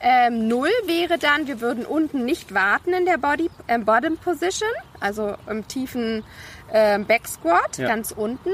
Ähm, 0.00 0.46
Null 0.46 0.70
wäre 0.86 1.18
dann, 1.18 1.48
wir 1.48 1.60
würden 1.60 1.84
unten 1.84 2.24
nicht 2.24 2.54
warten 2.54 2.92
in 2.92 3.04
der 3.04 3.18
Body, 3.18 3.50
äh, 3.66 3.78
Bottom 3.78 4.16
Position, 4.16 4.68
also 5.00 5.34
im 5.48 5.66
tiefen 5.66 6.22
äh, 6.72 6.98
Backsquat, 7.00 7.78
ja. 7.78 7.88
ganz 7.88 8.12
unten. 8.12 8.50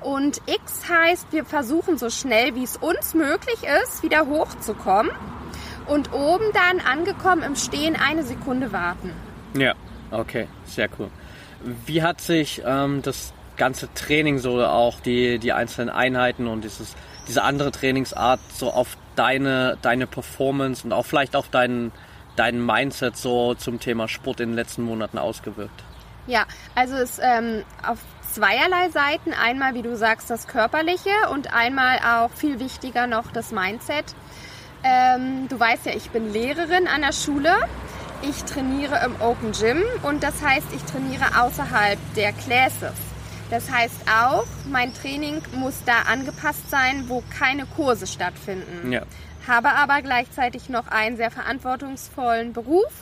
Und 0.00 0.40
X 0.46 0.88
heißt, 0.88 1.32
wir 1.32 1.44
versuchen 1.44 1.98
so 1.98 2.08
schnell 2.08 2.54
wie 2.54 2.64
es 2.64 2.76
uns 2.76 3.14
möglich 3.14 3.58
ist, 3.82 4.02
wieder 4.02 4.26
hochzukommen. 4.26 5.12
Und 5.86 6.12
oben 6.12 6.46
dann 6.52 6.80
angekommen 6.80 7.42
im 7.42 7.54
Stehen 7.54 7.94
eine 7.96 8.24
Sekunde 8.24 8.72
warten. 8.72 9.12
Ja, 9.54 9.74
okay, 10.10 10.48
sehr 10.64 10.88
cool. 10.98 11.10
Wie 11.84 12.02
hat 12.02 12.20
sich 12.20 12.62
ähm, 12.64 13.02
das 13.02 13.32
ganze 13.56 13.92
Training, 13.94 14.38
so 14.38 14.64
auch 14.64 15.00
die, 15.00 15.38
die 15.38 15.52
einzelnen 15.52 15.90
Einheiten 15.90 16.46
und 16.46 16.64
dieses, 16.64 16.94
diese 17.28 17.42
andere 17.42 17.70
Trainingsart 17.70 18.40
so 18.52 18.70
auf 18.70 18.96
deine, 19.16 19.78
deine 19.82 20.06
Performance 20.06 20.84
und 20.84 20.92
auch 20.92 21.06
vielleicht 21.06 21.34
auf 21.34 21.48
deinen, 21.48 21.92
deinen 22.36 22.64
Mindset 22.64 23.16
so 23.16 23.54
zum 23.54 23.80
Thema 23.80 24.08
Sport 24.08 24.40
in 24.40 24.50
den 24.50 24.56
letzten 24.56 24.82
Monaten 24.82 25.18
ausgewirkt? 25.18 25.84
Ja, 26.26 26.44
also 26.74 26.96
es 26.96 27.20
ähm, 27.22 27.64
auf 27.86 27.98
zweierlei 28.32 28.90
Seiten. 28.90 29.32
Einmal, 29.32 29.74
wie 29.74 29.82
du 29.82 29.96
sagst, 29.96 30.28
das 30.28 30.46
Körperliche 30.46 31.10
und 31.32 31.54
einmal 31.54 31.98
auch 31.98 32.30
viel 32.30 32.60
wichtiger 32.60 33.06
noch 33.06 33.30
das 33.32 33.52
Mindset. 33.52 34.04
Ähm, 34.82 35.48
du 35.48 35.58
weißt 35.58 35.86
ja, 35.86 35.92
ich 35.92 36.10
bin 36.10 36.32
Lehrerin 36.32 36.86
an 36.86 37.00
der 37.00 37.12
Schule. 37.12 37.54
Ich 38.22 38.44
trainiere 38.44 39.04
im 39.04 39.20
Open 39.20 39.52
Gym 39.52 39.82
und 40.02 40.22
das 40.22 40.42
heißt, 40.42 40.66
ich 40.74 40.82
trainiere 40.84 41.40
außerhalb 41.40 41.98
der 42.14 42.32
Classes. 42.32 43.05
Das 43.50 43.70
heißt 43.70 44.02
auch, 44.12 44.46
mein 44.68 44.92
Training 44.92 45.40
muss 45.54 45.74
da 45.86 46.02
angepasst 46.02 46.68
sein, 46.68 47.08
wo 47.08 47.22
keine 47.38 47.64
Kurse 47.66 48.06
stattfinden. 48.06 48.92
Ja. 48.92 49.02
Habe 49.46 49.70
aber 49.70 50.02
gleichzeitig 50.02 50.68
noch 50.68 50.88
einen 50.88 51.16
sehr 51.16 51.30
verantwortungsvollen 51.30 52.52
Beruf. 52.52 52.92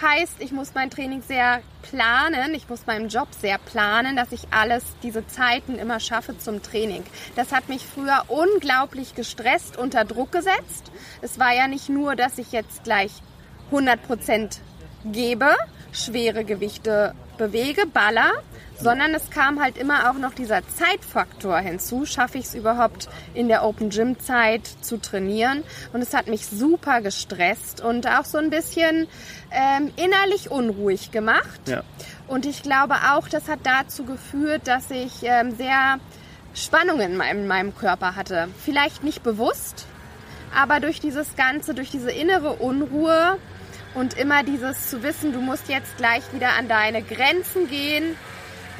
Heißt, 0.00 0.36
ich 0.38 0.52
muss 0.52 0.74
mein 0.74 0.90
Training 0.90 1.22
sehr 1.22 1.60
planen, 1.82 2.54
ich 2.54 2.68
muss 2.68 2.86
meinen 2.86 3.08
Job 3.08 3.28
sehr 3.38 3.58
planen, 3.58 4.16
dass 4.16 4.30
ich 4.30 4.46
alles, 4.52 4.84
diese 5.02 5.26
Zeiten 5.26 5.74
immer 5.74 5.98
schaffe 5.98 6.38
zum 6.38 6.62
Training. 6.62 7.02
Das 7.34 7.52
hat 7.52 7.68
mich 7.68 7.84
früher 7.84 8.22
unglaublich 8.28 9.16
gestresst, 9.16 9.76
unter 9.76 10.04
Druck 10.04 10.30
gesetzt. 10.30 10.92
Es 11.20 11.38
war 11.40 11.52
ja 11.52 11.66
nicht 11.66 11.88
nur, 11.88 12.14
dass 12.14 12.38
ich 12.38 12.52
jetzt 12.52 12.84
gleich 12.84 13.10
100 13.66 14.00
Prozent 14.06 14.60
gebe, 15.04 15.52
schwere 15.92 16.44
Gewichte 16.44 17.14
bewege, 17.38 17.86
baller, 17.86 18.32
sondern 18.80 19.14
es 19.14 19.30
kam 19.30 19.60
halt 19.60 19.76
immer 19.76 20.10
auch 20.10 20.18
noch 20.18 20.34
dieser 20.34 20.66
Zeitfaktor 20.68 21.58
hinzu. 21.58 22.04
Schaffe 22.04 22.38
ich 22.38 22.44
es 22.46 22.54
überhaupt 22.54 23.08
in 23.34 23.48
der 23.48 23.64
Open 23.64 23.90
Gym 23.90 24.18
Zeit 24.20 24.66
zu 24.80 24.98
trainieren? 24.98 25.64
Und 25.92 26.02
es 26.02 26.14
hat 26.14 26.28
mich 26.28 26.46
super 26.46 27.00
gestresst 27.00 27.80
und 27.80 28.06
auch 28.06 28.24
so 28.24 28.38
ein 28.38 28.50
bisschen 28.50 29.08
ähm, 29.50 29.92
innerlich 29.96 30.50
unruhig 30.50 31.10
gemacht. 31.10 31.60
Ja. 31.66 31.82
Und 32.28 32.46
ich 32.46 32.62
glaube 32.62 32.94
auch, 33.12 33.28
das 33.28 33.48
hat 33.48 33.60
dazu 33.64 34.04
geführt, 34.04 34.62
dass 34.66 34.90
ich 34.90 35.22
ähm, 35.22 35.56
sehr 35.56 35.98
Spannungen 36.54 37.12
in 37.12 37.16
meinem, 37.16 37.38
in 37.38 37.46
meinem 37.46 37.76
Körper 37.76 38.16
hatte. 38.16 38.48
Vielleicht 38.64 39.02
nicht 39.02 39.22
bewusst, 39.22 39.86
aber 40.54 40.80
durch 40.80 41.00
dieses 41.00 41.36
Ganze, 41.36 41.74
durch 41.74 41.90
diese 41.90 42.10
innere 42.10 42.52
Unruhe 42.54 43.38
und 43.98 44.16
immer 44.16 44.44
dieses 44.44 44.90
zu 44.90 45.02
wissen, 45.02 45.32
du 45.32 45.40
musst 45.40 45.68
jetzt 45.68 45.96
gleich 45.96 46.22
wieder 46.32 46.50
an 46.50 46.68
deine 46.68 47.02
Grenzen 47.02 47.68
gehen, 47.68 48.16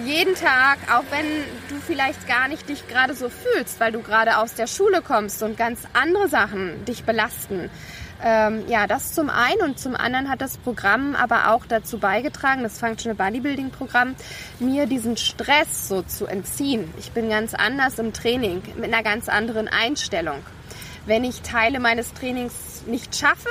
jeden 0.04 0.36
Tag, 0.36 0.78
auch 0.92 1.02
wenn 1.10 1.26
du 1.68 1.80
vielleicht 1.84 2.28
gar 2.28 2.46
nicht 2.46 2.68
dich 2.68 2.86
gerade 2.86 3.14
so 3.14 3.28
fühlst, 3.28 3.80
weil 3.80 3.90
du 3.90 4.00
gerade 4.00 4.38
aus 4.38 4.54
der 4.54 4.68
Schule 4.68 5.02
kommst 5.02 5.42
und 5.42 5.56
ganz 5.58 5.80
andere 5.92 6.28
Sachen 6.28 6.84
dich 6.84 7.02
belasten. 7.02 7.68
Ähm, 8.22 8.64
ja, 8.68 8.86
das 8.86 9.12
zum 9.12 9.28
einen 9.28 9.62
und 9.62 9.80
zum 9.80 9.96
anderen 9.96 10.28
hat 10.28 10.40
das 10.40 10.56
Programm 10.56 11.16
aber 11.16 11.52
auch 11.52 11.66
dazu 11.66 11.98
beigetragen, 11.98 12.62
das 12.62 12.78
Functional 12.78 13.16
Bodybuilding 13.16 13.70
Programm, 13.70 14.14
mir 14.60 14.86
diesen 14.86 15.16
Stress 15.16 15.88
so 15.88 16.02
zu 16.02 16.26
entziehen. 16.26 16.92
Ich 16.98 17.10
bin 17.10 17.28
ganz 17.28 17.54
anders 17.54 17.98
im 17.98 18.12
Training, 18.12 18.62
mit 18.76 18.92
einer 18.92 19.02
ganz 19.02 19.28
anderen 19.28 19.66
Einstellung. 19.66 20.38
Wenn 21.06 21.24
ich 21.24 21.42
Teile 21.42 21.80
meines 21.80 22.12
Trainings 22.12 22.84
nicht 22.86 23.16
schaffe, 23.16 23.50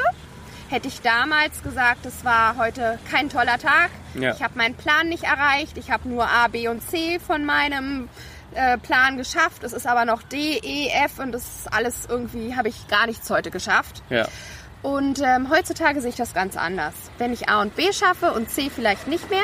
hätte 0.70 0.88
ich 0.88 1.02
damals 1.02 1.64
gesagt, 1.64 2.06
es 2.06 2.26
war 2.26 2.58
heute 2.58 3.00
kein 3.10 3.30
toller 3.30 3.58
Tag. 3.58 3.90
Ja. 4.14 4.34
Ich 4.34 4.42
habe 4.42 4.58
meinen 4.58 4.76
Plan 4.76 5.10
nicht 5.10 5.24
erreicht. 5.24 5.78
Ich 5.78 5.92
habe 5.92 6.08
nur 6.10 6.28
A, 6.28 6.48
B 6.48 6.68
und 6.68 6.82
C 6.82 7.20
von 7.20 7.46
meinem 7.46 8.10
äh, 8.54 8.78
Plan 8.78 9.18
geschafft. 9.18 9.64
Es 9.64 9.74
ist 9.74 9.88
aber 9.88 10.06
noch 10.06 10.24
D, 10.24 10.58
E, 10.58 10.90
F 11.06 11.20
und 11.20 11.32
das 11.32 11.44
ist 11.44 11.74
alles 11.74 12.08
irgendwie, 12.10 12.56
habe 12.56 12.70
ich 12.70 12.88
gar 12.88 13.06
nichts 13.06 13.30
heute 13.30 13.52
geschafft. 13.52 14.02
Ja. 14.10 14.28
Und 14.82 15.22
ähm, 15.24 15.50
heutzutage 15.50 16.02
sehe 16.02 16.12
ich 16.12 16.16
das 16.16 16.34
ganz 16.34 16.56
anders. 16.56 16.94
Wenn 17.18 17.34
ich 17.34 17.50
A 17.50 17.62
und 17.62 17.76
B 17.76 17.92
schaffe 17.92 18.32
und 18.34 18.50
C 18.50 18.70
vielleicht 18.70 19.08
nicht 19.08 19.30
mehr, 19.30 19.44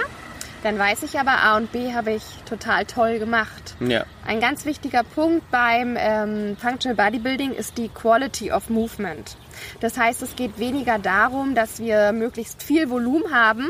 dann 0.64 0.80
weiß 0.80 1.04
ich 1.04 1.20
aber, 1.20 1.32
A 1.44 1.58
und 1.58 1.72
B 1.72 1.94
habe 1.94 2.12
ich 2.14 2.24
total 2.46 2.86
toll 2.86 3.20
gemacht. 3.20 3.76
Ja. 3.80 4.06
Ein 4.26 4.40
ganz 4.40 4.66
wichtiger 4.66 5.04
Punkt 5.04 5.50
beim 5.52 5.96
ähm, 6.00 6.56
Functional 6.58 6.96
Bodybuilding 6.96 7.52
ist 7.52 7.78
die 7.78 7.90
Quality 7.90 8.52
of 8.52 8.70
Movement. 8.70 9.36
Das 9.82 9.98
heißt, 9.98 10.22
es 10.22 10.36
geht 10.36 10.58
weniger 10.60 11.00
darum, 11.00 11.54
dass 11.54 11.80
wir 11.80 12.12
möglichst 12.14 12.64
viel 12.64 12.90
Volumen 12.90 13.34
haben, 13.34 13.70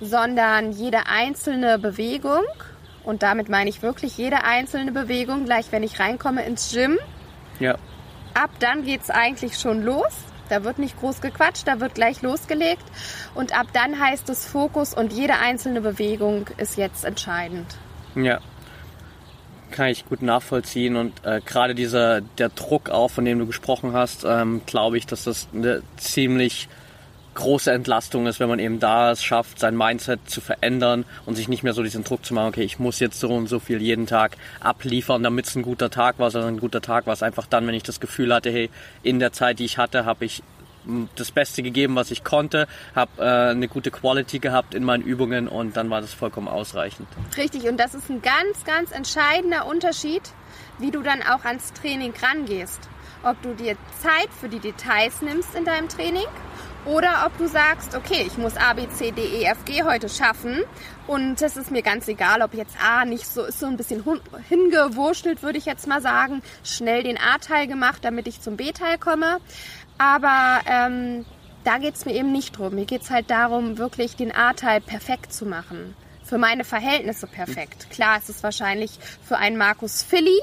sondern 0.00 0.72
jede 0.72 1.06
einzelne 1.06 1.78
Bewegung, 1.78 2.42
und 3.04 3.22
damit 3.22 3.48
meine 3.48 3.70
ich 3.70 3.82
wirklich 3.82 4.16
jede 4.18 4.44
einzelne 4.44 4.90
Bewegung, 4.92 5.44
gleich 5.44 5.66
wenn 5.70 5.82
ich 5.82 6.00
reinkomme 6.00 6.44
ins 6.44 6.72
Gym, 6.72 6.98
Ja. 7.60 7.76
ab 8.34 8.50
dann 8.58 8.84
geht's 8.84 9.10
eigentlich 9.10 9.58
schon 9.58 9.82
los. 9.84 10.12
Da 10.48 10.64
wird 10.64 10.78
nicht 10.78 10.98
groß 10.98 11.20
gequatscht, 11.20 11.66
da 11.66 11.80
wird 11.80 11.94
gleich 11.94 12.22
losgelegt. 12.22 12.84
Und 13.34 13.58
ab 13.58 13.68
dann 13.72 13.98
heißt 13.98 14.28
es 14.28 14.46
Fokus 14.46 14.94
und 14.94 15.12
jede 15.12 15.34
einzelne 15.38 15.80
Bewegung 15.80 16.48
ist 16.56 16.76
jetzt 16.76 17.04
entscheidend. 17.04 17.76
Ja. 18.14 18.40
Kann 19.70 19.88
ich 19.88 20.06
gut 20.06 20.22
nachvollziehen 20.22 20.94
und 20.94 21.24
äh, 21.24 21.40
gerade 21.44 21.74
dieser 21.74 22.20
der 22.20 22.48
Druck 22.48 22.90
auch, 22.90 23.10
von 23.10 23.24
dem 23.24 23.40
du 23.40 23.46
gesprochen 23.46 23.92
hast, 23.92 24.24
ähm, 24.24 24.62
glaube 24.66 24.98
ich, 24.98 25.06
dass 25.06 25.24
das 25.24 25.48
eine 25.52 25.82
ziemlich 25.96 26.68
große 27.34 27.70
Entlastung 27.70 28.26
ist, 28.26 28.40
wenn 28.40 28.48
man 28.48 28.58
eben 28.58 28.80
da 28.80 29.10
es 29.10 29.22
schafft, 29.22 29.58
sein 29.58 29.76
Mindset 29.76 30.28
zu 30.28 30.40
verändern 30.40 31.04
und 31.26 31.34
sich 31.34 31.48
nicht 31.48 31.62
mehr 31.62 31.72
so 31.72 31.82
diesen 31.82 32.04
Druck 32.04 32.24
zu 32.24 32.34
machen, 32.34 32.48
okay, 32.48 32.62
ich 32.62 32.78
muss 32.78 33.00
jetzt 33.00 33.18
so 33.20 33.28
und 33.28 33.48
so 33.48 33.58
viel 33.58 33.82
jeden 33.82 34.06
Tag 34.06 34.36
abliefern, 34.60 35.22
damit 35.22 35.46
es 35.46 35.54
ein 35.54 35.62
guter 35.62 35.90
Tag 35.90 36.18
war, 36.18 36.30
sondern 36.30 36.54
ein 36.54 36.60
guter 36.60 36.80
Tag 36.80 37.06
war 37.06 37.12
es 37.12 37.22
einfach 37.22 37.46
dann, 37.46 37.66
wenn 37.66 37.74
ich 37.74 37.82
das 37.82 38.00
Gefühl 38.00 38.32
hatte, 38.34 38.50
hey, 38.50 38.70
in 39.02 39.18
der 39.18 39.32
Zeit, 39.32 39.58
die 39.58 39.64
ich 39.64 39.78
hatte, 39.78 40.04
habe 40.04 40.24
ich 40.24 40.42
das 41.16 41.30
Beste 41.30 41.62
gegeben, 41.62 41.96
was 41.96 42.10
ich 42.10 42.24
konnte, 42.24 42.66
habe 42.94 43.10
äh, 43.18 43.50
eine 43.50 43.68
gute 43.68 43.90
Quality 43.90 44.38
gehabt 44.38 44.74
in 44.74 44.84
meinen 44.84 45.02
Übungen 45.02 45.48
und 45.48 45.76
dann 45.76 45.90
war 45.90 46.00
das 46.00 46.12
vollkommen 46.12 46.48
ausreichend. 46.48 47.08
Richtig, 47.36 47.64
und 47.68 47.78
das 47.78 47.94
ist 47.94 48.10
ein 48.10 48.22
ganz, 48.22 48.64
ganz 48.64 48.92
entscheidender 48.92 49.66
Unterschied, 49.66 50.22
wie 50.78 50.90
du 50.90 51.02
dann 51.02 51.22
auch 51.22 51.44
ans 51.44 51.72
Training 51.72 52.12
rangehst. 52.22 52.80
Ob 53.22 53.40
du 53.40 53.54
dir 53.54 53.76
Zeit 54.02 54.28
für 54.38 54.50
die 54.50 54.58
Details 54.58 55.22
nimmst 55.22 55.54
in 55.54 55.64
deinem 55.64 55.88
Training 55.88 56.26
oder 56.86 57.24
ob 57.26 57.36
du 57.38 57.46
sagst, 57.46 57.94
okay, 57.94 58.24
ich 58.26 58.36
muss 58.38 58.56
A, 58.56 58.74
B, 58.74 58.88
C, 58.88 59.10
D, 59.10 59.22
E, 59.22 59.44
F, 59.44 59.64
G 59.64 59.82
heute 59.82 60.08
schaffen 60.08 60.62
und 61.06 61.40
es 61.42 61.56
ist 61.56 61.70
mir 61.70 61.82
ganz 61.82 62.08
egal, 62.08 62.42
ob 62.42 62.54
jetzt 62.54 62.76
A 62.82 63.04
nicht 63.04 63.26
so 63.26 63.44
ist, 63.44 63.60
so 63.60 63.66
ein 63.66 63.76
bisschen 63.76 64.04
hingewurschtelt, 64.48 65.42
würde 65.42 65.58
ich 65.58 65.66
jetzt 65.66 65.86
mal 65.86 66.00
sagen, 66.00 66.42
schnell 66.62 67.02
den 67.02 67.18
A-Teil 67.18 67.66
gemacht, 67.66 68.04
damit 68.04 68.26
ich 68.26 68.40
zum 68.40 68.56
B-Teil 68.56 68.98
komme. 68.98 69.40
Aber 69.98 70.60
ähm, 70.66 71.24
da 71.64 71.78
geht's 71.78 72.04
mir 72.04 72.14
eben 72.14 72.32
nicht 72.32 72.58
drum. 72.58 72.74
Mir 72.74 72.86
geht's 72.86 73.10
halt 73.10 73.30
darum, 73.30 73.78
wirklich 73.78 74.16
den 74.16 74.34
A-Teil 74.34 74.80
perfekt 74.80 75.32
zu 75.32 75.46
machen. 75.46 75.94
Für 76.22 76.38
meine 76.38 76.64
Verhältnisse 76.64 77.26
perfekt. 77.26 77.90
Klar, 77.90 78.18
es 78.18 78.30
ist 78.30 78.42
wahrscheinlich 78.42 78.98
für 79.22 79.36
einen 79.36 79.58
Markus 79.58 80.02
Philly 80.02 80.40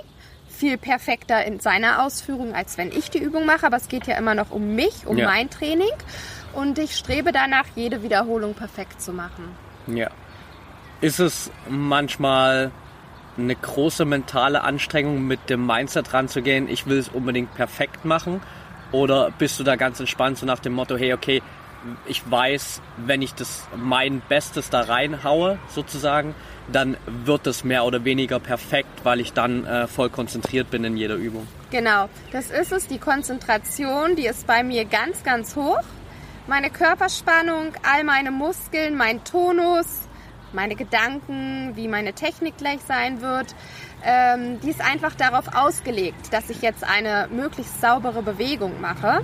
viel 0.62 0.78
perfekter 0.78 1.44
in 1.44 1.60
seiner 1.60 2.04
Ausführung, 2.06 2.54
als 2.54 2.78
wenn 2.78 2.92
ich 2.92 3.10
die 3.10 3.18
Übung 3.18 3.46
mache. 3.48 3.66
Aber 3.66 3.78
es 3.78 3.88
geht 3.88 4.06
ja 4.06 4.16
immer 4.16 4.36
noch 4.36 4.52
um 4.52 4.76
mich, 4.76 5.08
um 5.08 5.18
Ja. 5.18 5.28
mein 5.28 5.50
Training. 5.50 5.90
Und 6.54 6.78
ich 6.78 6.96
strebe 6.96 7.32
danach, 7.32 7.66
jede 7.76 8.04
Wiederholung 8.04 8.54
perfekt 8.54 9.02
zu 9.02 9.12
machen. 9.12 9.56
Ja. 9.88 10.10
Ist 11.02 11.20
es 11.20 11.50
manchmal 11.68 12.70
eine 13.40 13.56
große 13.56 14.06
mentale 14.06 14.62
Anstrengung, 14.62 15.26
mit 15.26 15.50
dem 15.50 15.66
Mindset 15.66 16.14
ranzugehen, 16.14 16.70
ich 16.70 16.86
will 16.86 17.00
es 17.00 17.10
unbedingt 17.10 17.56
perfekt 17.56 18.06
machen? 18.06 18.40
Oder 18.92 19.32
bist 19.32 19.60
du 19.60 19.64
da 19.64 19.78
ganz 19.78 20.00
entspannt, 20.00 20.38
so 20.38 20.46
nach 20.46 20.60
dem 20.60 20.74
Motto, 20.74 20.96
hey, 20.96 21.14
okay, 21.14 21.42
ich 22.06 22.30
weiß, 22.30 22.82
wenn 22.98 23.22
ich 23.22 23.34
das 23.34 23.68
mein 23.76 24.22
Bestes 24.28 24.70
da 24.70 24.82
reinhaue, 24.82 25.58
sozusagen, 25.70 26.36
dann 26.72 26.98
wird 27.06 27.48
es 27.48 27.64
mehr 27.64 27.86
oder 27.86 28.06
weniger 28.06 28.40
perfekt, 28.40 29.04
weil 29.04 29.20
ich 29.20 29.34
dann 29.34 29.66
äh, 29.66 29.88
voll 29.88 30.10
konzentriert 30.10 30.70
bin 30.70 30.84
in 30.84 30.96
jeder 30.98 31.16
Übung. 31.16 31.48
Genau, 31.72 32.10
das 32.32 32.52
ist 32.52 32.72
es. 32.72 32.88
Die 32.88 33.00
Konzentration, 33.00 34.16
die 34.16 34.26
ist 34.26 34.48
bei 34.48 34.64
mir 34.64 34.86
ganz, 34.86 35.24
ganz 35.24 35.56
hoch. 35.56 35.82
Meine 36.48 36.70
Körperspannung, 36.70 37.74
all 37.84 38.04
meine 38.04 38.32
Muskeln, 38.32 38.96
mein 38.96 39.24
Tonus, 39.24 39.86
meine 40.54 40.76
Gedanken, 40.76 41.76
wie 41.76 41.88
meine 41.88 42.14
Technik 42.14 42.58
gleich 42.58 42.82
sein 42.82 43.22
wird, 43.22 43.56
ähm, 44.04 44.60
die 44.62 44.70
ist 44.70 44.82
einfach 44.82 45.16
darauf 45.16 45.54
ausgelegt, 45.54 46.34
dass 46.34 46.50
ich 46.50 46.62
jetzt 46.62 46.84
eine 46.84 47.28
möglichst 47.32 47.80
saubere 47.80 48.22
Bewegung 48.22 48.82
mache. 48.82 49.22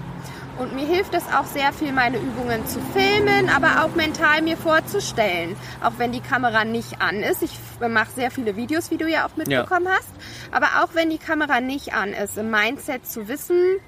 Und 0.60 0.74
mir 0.74 0.88
hilft 0.88 1.14
es 1.14 1.24
auch 1.28 1.46
sehr 1.46 1.72
viel, 1.72 1.92
meine 1.92 2.18
Übungen 2.18 2.66
zu 2.66 2.80
filmen, 2.94 3.50
aber 3.50 3.84
auch 3.86 3.94
mental 3.96 4.42
mir 4.42 4.58
vorzustellen. 4.58 5.56
Auch 5.84 5.94
wenn 5.98 6.12
die 6.12 6.22
Kamera 6.22 6.66
nicht 6.66 7.00
an 7.00 7.22
ist. 7.22 7.44
Ich 7.44 7.60
mache 7.80 8.12
sehr 8.12 8.32
viele 8.32 8.56
Videos, 8.56 8.90
wie 8.90 8.98
du 8.98 9.08
ja 9.08 9.28
auch 9.28 9.36
mitbekommen 9.36 9.88
hast. 9.90 10.10
Aber 10.52 10.84
auch 10.84 10.96
wenn 10.96 11.10
die 11.12 11.20
Kamera 11.20 11.62
nicht 11.62 11.94
an 11.94 12.14
ist, 12.14 12.38
im 12.38 12.50
Mindset 12.50 13.06
zu 13.06 13.28
wissen, 13.28 13.80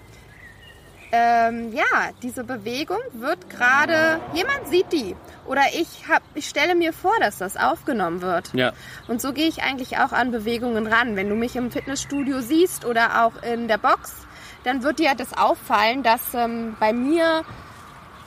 ähm, 1.12 1.74
ja, 1.74 2.12
diese 2.22 2.44
Bewegung 2.44 3.00
wird 3.14 3.50
gerade, 3.50 4.20
jemand 4.34 4.68
sieht 4.68 4.92
die. 4.92 5.16
Oder 5.48 5.64
ich, 5.74 6.08
hab, 6.08 6.22
ich 6.36 6.48
stelle 6.48 6.76
mir 6.76 6.94
vor, 6.94 7.14
dass 7.20 7.40
das 7.40 7.58
aufgenommen 7.58 8.22
wird. 8.22 8.54
Ja. 8.54 8.74
Und 9.08 9.20
so 9.20 9.34
gehe 9.34 9.48
ich 9.48 9.64
eigentlich 9.64 9.98
auch 9.98 10.12
an 10.12 10.30
Bewegungen 10.30 10.86
ran. 10.86 11.16
Wenn 11.16 11.30
du 11.30 11.36
mich 11.36 11.56
im 11.56 11.72
Fitnessstudio 11.72 12.42
siehst 12.42 12.86
oder 12.86 13.26
auch 13.26 13.42
in 13.42 13.68
der 13.68 13.80
Box, 13.80 14.14
dann 14.64 14.84
wird 14.84 15.00
dir 15.00 15.14
das 15.16 15.38
auffallen, 15.38 16.04
dass 16.04 16.34
ähm, 16.34 16.76
bei 16.80 16.94
mir 16.94 17.44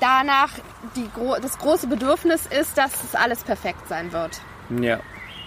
danach 0.00 0.50
die, 0.96 1.08
das 1.40 1.58
große 1.58 1.86
Bedürfnis 1.86 2.46
ist, 2.46 2.76
dass 2.76 3.04
es 3.04 3.14
alles 3.14 3.44
perfekt 3.44 3.88
sein 3.88 4.12
wird. 4.12 4.40
Ja. 4.80 4.98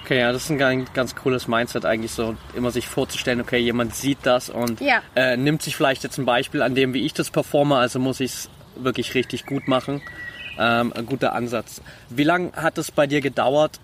Okay, 0.03 0.19
ja, 0.19 0.31
das 0.31 0.43
ist 0.43 0.51
ein 0.51 0.59
ganz, 0.59 0.93
ganz 0.93 1.15
cooles 1.15 1.47
Mindset 1.47 1.83
eigentlich 1.83 2.11
so, 2.11 2.35
immer 2.53 2.69
sich 2.69 2.87
vorzustellen, 2.87 3.41
okay, 3.41 3.57
jemand 3.57 3.95
sieht 3.95 4.19
das 4.21 4.51
und 4.51 4.79
Ja. 4.79 5.01
äh, 5.15 5.35
nimmt 5.35 5.63
sich 5.63 5.75
vielleicht 5.75 6.03
jetzt 6.03 6.19
ein 6.19 6.25
Beispiel 6.25 6.61
an 6.61 6.75
dem, 6.75 6.93
wie 6.93 7.03
ich 7.07 7.13
das 7.15 7.31
performe, 7.31 7.75
also 7.77 7.97
muss 7.97 8.19
ich 8.19 8.31
es 8.31 8.49
wirklich 8.75 9.15
richtig 9.15 9.47
gut 9.47 9.67
machen. 9.67 10.03
Ähm, 10.59 10.93
ein 10.95 11.07
guter 11.07 11.33
Ansatz. 11.33 11.81
Wie 12.09 12.23
lange 12.23 12.51
hat 12.53 12.77
es 12.77 12.91
bei 12.91 13.07
dir 13.07 13.19
gedauert, 13.19 13.79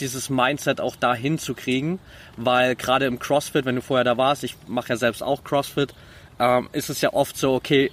dieses 0.00 0.30
Mindset 0.30 0.80
auch 0.80 0.96
dahin 0.96 1.38
zu 1.38 1.52
kriegen? 1.54 1.98
Weil 2.38 2.74
gerade 2.74 3.04
im 3.04 3.18
CrossFit, 3.18 3.66
wenn 3.66 3.76
du 3.76 3.82
vorher 3.82 4.04
da 4.04 4.16
warst, 4.16 4.42
ich 4.44 4.56
mache 4.66 4.88
ja 4.88 4.96
selbst 4.96 5.22
auch 5.22 5.44
CrossFit, 5.44 5.94
ähm, 6.42 6.68
ist 6.72 6.90
es 6.90 7.00
ja 7.00 7.12
oft 7.12 7.36
so, 7.36 7.54
okay, 7.54 7.90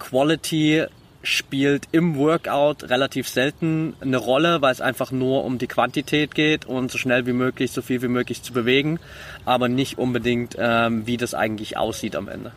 Quality 0.00 0.84
spielt 1.22 1.88
im 1.92 2.16
Workout 2.16 2.90
relativ 2.90 3.28
selten 3.28 3.94
eine 4.00 4.18
Rolle, 4.18 4.60
weil 4.60 4.72
es 4.72 4.80
einfach 4.80 5.10
nur 5.10 5.44
um 5.44 5.58
die 5.58 5.68
Quantität 5.68 6.34
geht 6.34 6.66
und 6.66 6.90
so 6.90 6.98
schnell 6.98 7.24
wie 7.26 7.32
möglich, 7.32 7.72
so 7.72 7.80
viel 7.80 8.02
wie 8.02 8.08
möglich 8.08 8.42
zu 8.42 8.52
bewegen, 8.52 8.98
aber 9.46 9.68
nicht 9.68 9.96
unbedingt, 9.96 10.56
ähm, 10.58 11.06
wie 11.06 11.16
das 11.16 11.32
eigentlich 11.32 11.78
aussieht 11.78 12.16
am 12.16 12.28
Ende. 12.28 12.52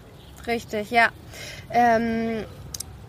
Richtig, 0.47 0.91
ja. 0.91 1.09
Ähm, 1.71 2.43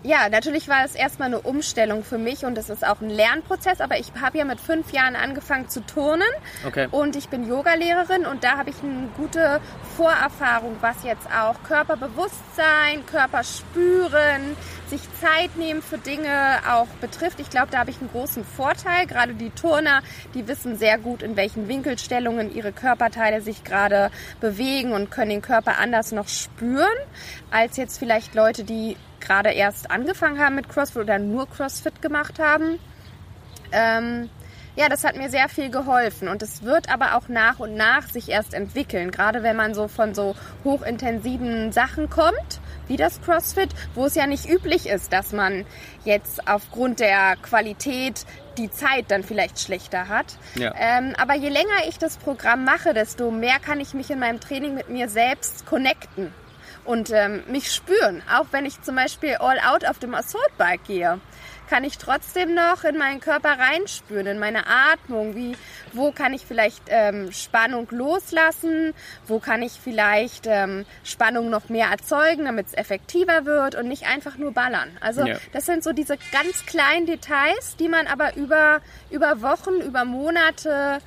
ja, 0.04 0.28
natürlich 0.28 0.68
war 0.68 0.84
es 0.84 0.94
erstmal 0.94 1.26
eine 1.26 1.40
Umstellung 1.40 2.04
für 2.04 2.18
mich 2.18 2.44
und 2.44 2.56
es 2.56 2.70
ist 2.70 2.86
auch 2.86 3.00
ein 3.00 3.10
Lernprozess, 3.10 3.80
aber 3.80 3.98
ich 3.98 4.12
habe 4.20 4.38
ja 4.38 4.44
mit 4.44 4.60
fünf 4.60 4.92
Jahren 4.92 5.16
angefangen 5.16 5.68
zu 5.68 5.80
turnen 5.80 6.28
Okay. 6.66 6.88
und 6.90 7.16
ich 7.16 7.28
bin 7.28 7.48
Yogalehrerin 7.48 8.24
und 8.26 8.44
da 8.44 8.58
habe 8.58 8.70
ich 8.70 8.76
eine 8.82 9.08
gute 9.16 9.60
Vorerfahrung, 9.96 10.76
was 10.80 11.02
jetzt 11.02 11.26
auch 11.26 11.56
Körperbewusstsein, 11.64 13.04
Körperspüren, 13.06 14.56
sich 14.88 15.00
Zeit 15.20 15.56
nehmen 15.56 15.82
für 15.82 15.98
Dinge 15.98 16.60
auch 16.68 16.86
betrifft. 17.00 17.40
Ich 17.40 17.50
glaube, 17.50 17.68
da 17.70 17.78
habe 17.78 17.90
ich 17.90 18.00
einen 18.00 18.10
großen 18.10 18.44
Vorteil. 18.44 19.06
Gerade 19.06 19.34
die 19.34 19.50
Turner, 19.50 20.02
die 20.34 20.48
wissen 20.48 20.78
sehr 20.78 20.96
gut, 20.96 21.22
in 21.22 21.36
welchen 21.36 21.68
Winkelstellungen 21.68 22.54
ihre 22.54 22.72
Körperteile 22.72 23.42
sich 23.42 23.64
gerade 23.64 24.10
bewegen 24.40 24.92
und 24.92 25.10
können 25.10 25.30
den 25.30 25.42
Körper 25.42 25.78
anders 25.78 26.12
noch 26.12 26.28
spüren, 26.28 26.86
als 27.50 27.76
jetzt 27.76 27.98
vielleicht 27.98 28.34
Leute, 28.34 28.64
die 28.64 28.96
gerade 29.20 29.50
erst 29.50 29.90
angefangen 29.90 30.38
haben 30.38 30.54
mit 30.54 30.68
CrossFit 30.68 31.02
oder 31.02 31.18
nur 31.18 31.48
CrossFit 31.48 32.00
gemacht 32.02 32.38
haben. 32.38 32.78
Ähm, 33.72 34.30
ja, 34.78 34.88
das 34.88 35.02
hat 35.02 35.16
mir 35.16 35.28
sehr 35.28 35.48
viel 35.48 35.70
geholfen 35.70 36.28
und 36.28 36.40
es 36.40 36.62
wird 36.62 36.88
aber 36.88 37.16
auch 37.16 37.28
nach 37.28 37.58
und 37.58 37.74
nach 37.74 38.08
sich 38.08 38.28
erst 38.28 38.54
entwickeln, 38.54 39.10
gerade 39.10 39.42
wenn 39.42 39.56
man 39.56 39.74
so 39.74 39.88
von 39.88 40.14
so 40.14 40.36
hochintensiven 40.62 41.72
Sachen 41.72 42.08
kommt, 42.08 42.60
wie 42.86 42.96
das 42.96 43.20
CrossFit, 43.20 43.70
wo 43.96 44.06
es 44.06 44.14
ja 44.14 44.28
nicht 44.28 44.48
üblich 44.48 44.88
ist, 44.88 45.12
dass 45.12 45.32
man 45.32 45.66
jetzt 46.04 46.46
aufgrund 46.48 47.00
der 47.00 47.34
Qualität 47.42 48.24
die 48.56 48.70
Zeit 48.70 49.06
dann 49.08 49.24
vielleicht 49.24 49.58
schlechter 49.58 50.08
hat. 50.08 50.36
Ja. 50.54 50.72
Ähm, 50.78 51.12
aber 51.18 51.34
je 51.34 51.48
länger 51.48 51.88
ich 51.88 51.98
das 51.98 52.16
Programm 52.16 52.64
mache, 52.64 52.94
desto 52.94 53.32
mehr 53.32 53.58
kann 53.58 53.80
ich 53.80 53.94
mich 53.94 54.10
in 54.10 54.20
meinem 54.20 54.38
Training 54.38 54.74
mit 54.74 54.88
mir 54.90 55.08
selbst 55.08 55.66
connecten 55.66 56.32
und 56.88 57.10
ähm, 57.10 57.42
mich 57.48 57.70
spüren. 57.70 58.22
Auch 58.34 58.46
wenn 58.50 58.64
ich 58.64 58.80
zum 58.80 58.96
Beispiel 58.96 59.34
all 59.34 59.60
out 59.60 59.84
auf 59.84 59.98
dem 59.98 60.14
Assault 60.14 60.56
Bike 60.56 60.84
gehe, 60.84 61.20
kann 61.68 61.84
ich 61.84 61.98
trotzdem 61.98 62.54
noch 62.54 62.82
in 62.82 62.96
meinen 62.96 63.20
Körper 63.20 63.58
reinspüren, 63.58 64.26
in 64.26 64.38
meine 64.38 64.64
Atmung. 64.66 65.36
Wie, 65.36 65.54
wo 65.92 66.12
kann 66.12 66.32
ich 66.32 66.46
vielleicht 66.46 66.84
ähm, 66.88 67.30
Spannung 67.30 67.88
loslassen? 67.90 68.94
Wo 69.26 69.38
kann 69.38 69.60
ich 69.60 69.72
vielleicht 69.72 70.46
ähm, 70.46 70.86
Spannung 71.04 71.50
noch 71.50 71.68
mehr 71.68 71.88
erzeugen, 71.88 72.46
damit 72.46 72.68
es 72.68 72.74
effektiver 72.74 73.44
wird 73.44 73.74
und 73.74 73.86
nicht 73.86 74.06
einfach 74.06 74.38
nur 74.38 74.52
ballern? 74.52 74.88
Also 75.02 75.26
Ja. 75.26 75.36
das 75.52 75.66
sind 75.66 75.84
so 75.84 75.92
diese 75.92 76.16
ganz 76.32 76.64
kleinen 76.64 77.04
Details, 77.04 77.76
die 77.78 77.90
man 77.90 78.06
aber 78.06 78.34
über, 78.34 78.80
über 79.10 79.42
Wochen, 79.42 79.82
über 79.82 80.06
Monate 80.06 81.00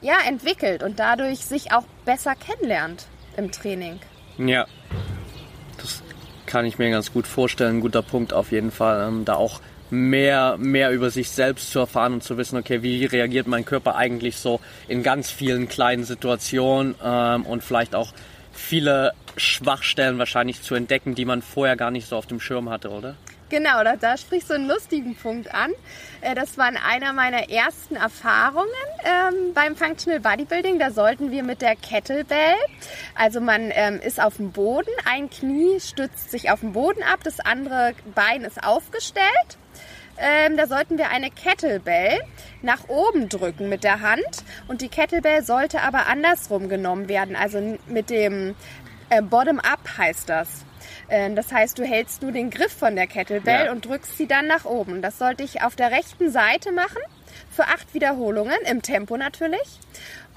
ja, 0.00 0.16
entwickelt 0.26 0.82
und 0.82 0.98
dadurch 0.98 1.40
sich 1.40 1.70
auch 1.70 1.84
besser 2.06 2.34
kennenlernt 2.34 3.08
im 3.36 3.52
Training. 3.52 4.00
Ja, 4.38 4.66
das 5.78 6.02
kann 6.46 6.64
ich 6.64 6.78
mir 6.78 6.90
ganz 6.90 7.12
gut 7.12 7.26
vorstellen. 7.26 7.80
Guter 7.80 8.02
Punkt 8.02 8.32
auf 8.32 8.52
jeden 8.52 8.70
Fall, 8.70 9.08
ähm, 9.08 9.24
da 9.24 9.34
auch 9.34 9.60
mehr, 9.90 10.56
mehr 10.58 10.90
über 10.90 11.10
sich 11.10 11.30
selbst 11.30 11.70
zu 11.70 11.80
erfahren 11.80 12.14
und 12.14 12.22
zu 12.22 12.38
wissen, 12.38 12.56
okay, 12.56 12.82
wie 12.82 13.04
reagiert 13.04 13.46
mein 13.46 13.64
Körper 13.64 13.94
eigentlich 13.94 14.38
so 14.38 14.60
in 14.88 15.02
ganz 15.02 15.30
vielen 15.30 15.68
kleinen 15.68 16.04
Situationen 16.04 16.94
ähm, 17.04 17.44
und 17.44 17.62
vielleicht 17.62 17.94
auch 17.94 18.12
viele 18.52 19.12
Schwachstellen 19.36 20.18
wahrscheinlich 20.18 20.62
zu 20.62 20.74
entdecken, 20.74 21.14
die 21.14 21.24
man 21.24 21.42
vorher 21.42 21.76
gar 21.76 21.90
nicht 21.90 22.08
so 22.08 22.16
auf 22.16 22.26
dem 22.26 22.40
Schirm 22.40 22.70
hatte, 22.70 22.90
oder? 22.90 23.16
Genau, 23.52 23.84
da, 23.84 23.96
da 23.96 24.16
sprichst 24.16 24.48
du 24.48 24.54
einen 24.54 24.66
lustigen 24.66 25.14
Punkt 25.14 25.54
an. 25.54 25.72
Äh, 26.22 26.34
Das 26.34 26.56
war 26.56 26.68
einer 26.68 27.12
meiner 27.12 27.50
ersten 27.50 27.96
Erfahrungen 27.96 28.66
ähm, 29.04 29.52
beim 29.52 29.76
Functional 29.76 30.20
Bodybuilding. 30.20 30.78
Da 30.78 30.90
sollten 30.90 31.30
wir 31.30 31.42
mit 31.42 31.60
der 31.60 31.76
Kettlebell, 31.76 32.56
also 33.14 33.42
man 33.42 33.70
ähm, 33.74 34.00
ist 34.00 34.22
auf 34.22 34.38
dem 34.38 34.52
Boden, 34.52 34.88
ein 35.04 35.28
Knie 35.28 35.80
stützt 35.80 36.30
sich 36.30 36.50
auf 36.50 36.60
dem 36.60 36.72
Boden 36.72 37.02
ab, 37.02 37.20
das 37.24 37.40
andere 37.40 37.92
Bein 38.14 38.40
ist 38.44 38.64
aufgestellt. 38.64 39.58
Ähm, 40.16 40.56
da 40.56 40.66
sollten 40.66 40.96
wir 40.96 41.10
eine 41.10 41.30
Kettlebell 41.30 42.22
nach 42.62 42.88
oben 42.88 43.28
drücken 43.28 43.68
mit 43.68 43.84
der 43.84 44.00
Hand 44.00 44.44
und 44.66 44.80
die 44.80 44.88
Kettlebell 44.88 45.44
sollte 45.44 45.82
aber 45.82 46.06
andersrum 46.06 46.70
genommen 46.70 47.06
werden, 47.10 47.36
also 47.36 47.78
mit 47.86 48.08
dem 48.08 48.54
äh, 49.10 49.20
Bottom-up 49.20 49.98
heißt 49.98 50.30
das. 50.30 50.64
Ähm, 51.12 51.36
Das 51.36 51.52
heißt, 51.52 51.78
du 51.78 51.84
hältst 51.84 52.22
nur 52.22 52.32
den 52.32 52.48
Griff 52.50 52.72
von 52.72 52.96
der 52.96 53.06
Kettlebell 53.06 53.66
Ja. 53.66 53.72
und 53.72 53.84
drückst 53.86 54.16
sie 54.16 54.26
dann 54.26 54.46
nach 54.46 54.64
oben. 54.64 55.02
Das 55.02 55.18
sollte 55.18 55.42
ich 55.44 55.62
auf 55.62 55.76
der 55.76 55.90
rechten 55.92 56.30
Seite 56.30 56.72
machen, 56.72 56.98
für 57.50 57.64
acht 57.64 57.92
Wiederholungen, 57.94 58.56
im 58.66 58.82
Tempo 58.82 59.16
natürlich. 59.16 59.78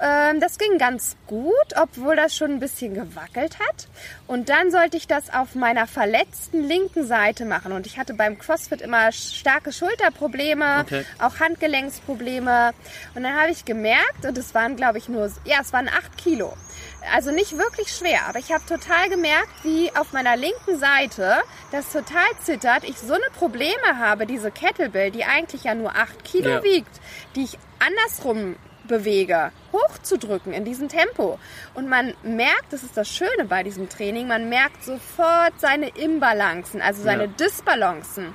Ähm, 0.00 0.40
Das 0.40 0.58
ging 0.58 0.76
ganz 0.78 1.16
gut, 1.26 1.54
obwohl 1.80 2.16
das 2.16 2.36
schon 2.36 2.50
ein 2.52 2.60
bisschen 2.60 2.92
gewackelt 2.94 3.58
hat. 3.58 3.88
Und 4.26 4.48
dann 4.50 4.70
sollte 4.70 4.96
ich 4.98 5.06
das 5.06 5.32
auf 5.32 5.54
meiner 5.54 5.86
verletzten 5.86 6.62
linken 6.62 7.06
Seite 7.06 7.44
machen. 7.46 7.72
Und 7.72 7.86
ich 7.86 7.98
hatte 7.98 8.12
beim 8.12 8.38
CrossFit 8.38 8.82
immer 8.82 9.10
starke 9.12 9.72
Schulterprobleme, 9.72 10.80
Okay. 10.80 11.04
auch 11.18 11.40
Handgelenksprobleme. 11.40 12.72
Und 13.14 13.22
dann 13.22 13.34
habe 13.34 13.50
ich 13.50 13.64
gemerkt, 13.64 14.24
und 14.24 14.36
es 14.36 14.54
waren, 14.54 14.76
glaube 14.76 14.98
ich, 14.98 15.08
nur, 15.08 15.30
ja, 15.44 15.58
es 15.62 15.72
waren 15.72 15.88
acht 15.88 16.16
Kilo. 16.18 16.52
Also 17.14 17.30
nicht 17.30 17.56
wirklich 17.56 17.88
schwer, 17.94 18.26
aber 18.28 18.38
ich 18.40 18.52
habe 18.52 18.64
total 18.66 19.08
gemerkt, 19.08 19.48
wie 19.62 19.90
auf 19.96 20.12
meiner 20.12 20.36
linken 20.36 20.78
Seite 20.78 21.36
das 21.70 21.90
total 21.92 22.26
zittert. 22.42 22.82
Ich 22.84 22.98
so 22.98 23.14
eine 23.14 23.24
Probleme 23.38 23.98
habe, 23.98 24.26
diese 24.26 24.50
Kettlebell, 24.50 25.12
die 25.12 25.24
eigentlich 25.24 25.64
ja 25.64 25.74
nur 25.74 25.94
acht 25.94 26.24
Kilo 26.24 26.50
Ja. 26.50 26.62
wiegt, 26.64 26.85
die 27.34 27.44
ich 27.44 27.58
andersrum 27.78 28.56
bewege, 28.88 29.50
hochzudrücken 29.72 30.52
in 30.52 30.64
diesem 30.64 30.88
Tempo. 30.88 31.38
Und 31.74 31.88
man 31.88 32.14
merkt, 32.22 32.72
das 32.72 32.82
ist 32.84 32.96
das 32.96 33.08
Schöne 33.08 33.44
bei 33.48 33.62
diesem 33.64 33.88
Training, 33.88 34.28
man 34.28 34.48
merkt 34.48 34.84
sofort 34.84 35.52
seine 35.58 35.88
Imbalancen, 35.88 36.80
also 36.80 37.02
seine 37.02 37.24
Ja. 37.24 37.30
Disbalancen. 37.40 38.32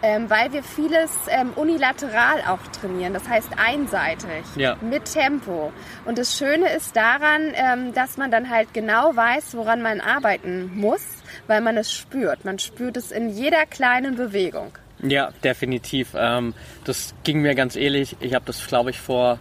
Ähm, 0.00 0.30
weil 0.30 0.52
wir 0.52 0.62
vieles 0.62 1.10
ähm, 1.28 1.52
unilateral 1.56 2.40
auch 2.46 2.64
trainieren, 2.80 3.14
das 3.14 3.28
heißt 3.28 3.48
einseitig, 3.56 4.44
Ja. 4.54 4.76
mit 4.80 5.12
Tempo. 5.12 5.72
Und 6.04 6.18
das 6.18 6.38
Schöne 6.38 6.72
ist 6.72 6.94
daran, 6.94 7.50
ähm, 7.54 7.92
dass 7.94 8.16
man 8.16 8.30
dann 8.30 8.48
halt 8.48 8.72
genau 8.72 9.16
weiß, 9.16 9.56
woran 9.56 9.82
man 9.82 10.00
arbeiten 10.00 10.70
muss, 10.76 11.04
weil 11.48 11.60
man 11.62 11.76
es 11.76 11.92
spürt. 11.92 12.44
Man 12.44 12.60
spürt 12.60 12.96
es 12.96 13.10
in 13.10 13.28
jeder 13.28 13.66
kleinen 13.66 14.14
Bewegung. 14.14 14.70
Ja, 15.02 15.30
definitiv. 15.44 16.14
Ähm, 16.16 16.54
das 16.84 17.14
ging 17.24 17.40
mir 17.40 17.54
ganz 17.54 17.76
ähnlich. 17.76 18.16
Ich 18.20 18.34
habe 18.34 18.44
das, 18.46 18.66
glaube 18.66 18.90
ich, 18.90 18.98
vor 18.98 19.38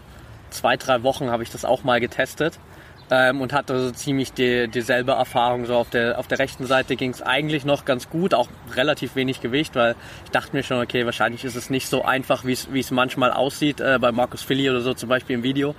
zwei, 0.50 0.78
drei 0.78 1.04
Wochen 1.04 1.30
habe 1.30 1.44
ich 1.44 1.50
das 1.50 1.66
auch 1.66 1.84
mal 1.84 2.00
getestet 2.00 2.60
ähm, 3.10 3.42
und 3.42 3.54
hatte 3.54 3.80
so 3.80 3.92
ziemlich 3.92 4.34
die, 4.34 4.68
dieselbe 4.68 5.14
Erfahrung. 5.14 5.66
So 5.66 5.76
auf 5.76 5.90
der 5.90 6.20
auf 6.20 6.28
der 6.28 6.40
rechten 6.40 6.66
Seite 6.66 6.96
ging 6.96 7.12
es 7.12 7.22
eigentlich 7.22 7.66
noch 7.66 7.86
ganz 7.86 8.10
gut, 8.10 8.34
auch 8.34 8.50
relativ 8.76 9.16
wenig 9.16 9.42
Gewicht, 9.42 9.76
weil 9.76 9.96
ich 10.26 10.32
dachte 10.32 10.56
mir 10.56 10.64
schon, 10.64 10.82
okay, 10.82 11.06
wahrscheinlich 11.06 11.44
ist 11.44 11.56
es 11.56 11.70
nicht 11.70 11.88
so 11.88 12.04
einfach, 12.04 12.46
wie 12.46 12.54
es 12.54 12.72
wie 12.72 12.80
es 12.80 12.92
manchmal 12.92 13.32
aussieht 13.32 13.80
äh, 13.80 13.98
bei 14.00 14.12
Markus 14.12 14.44
Philly 14.44 14.70
oder 14.70 14.82
so 14.82 14.94
zum 14.94 15.10
Beispiel 15.10 15.36
im 15.36 15.44
Video. 15.44 15.76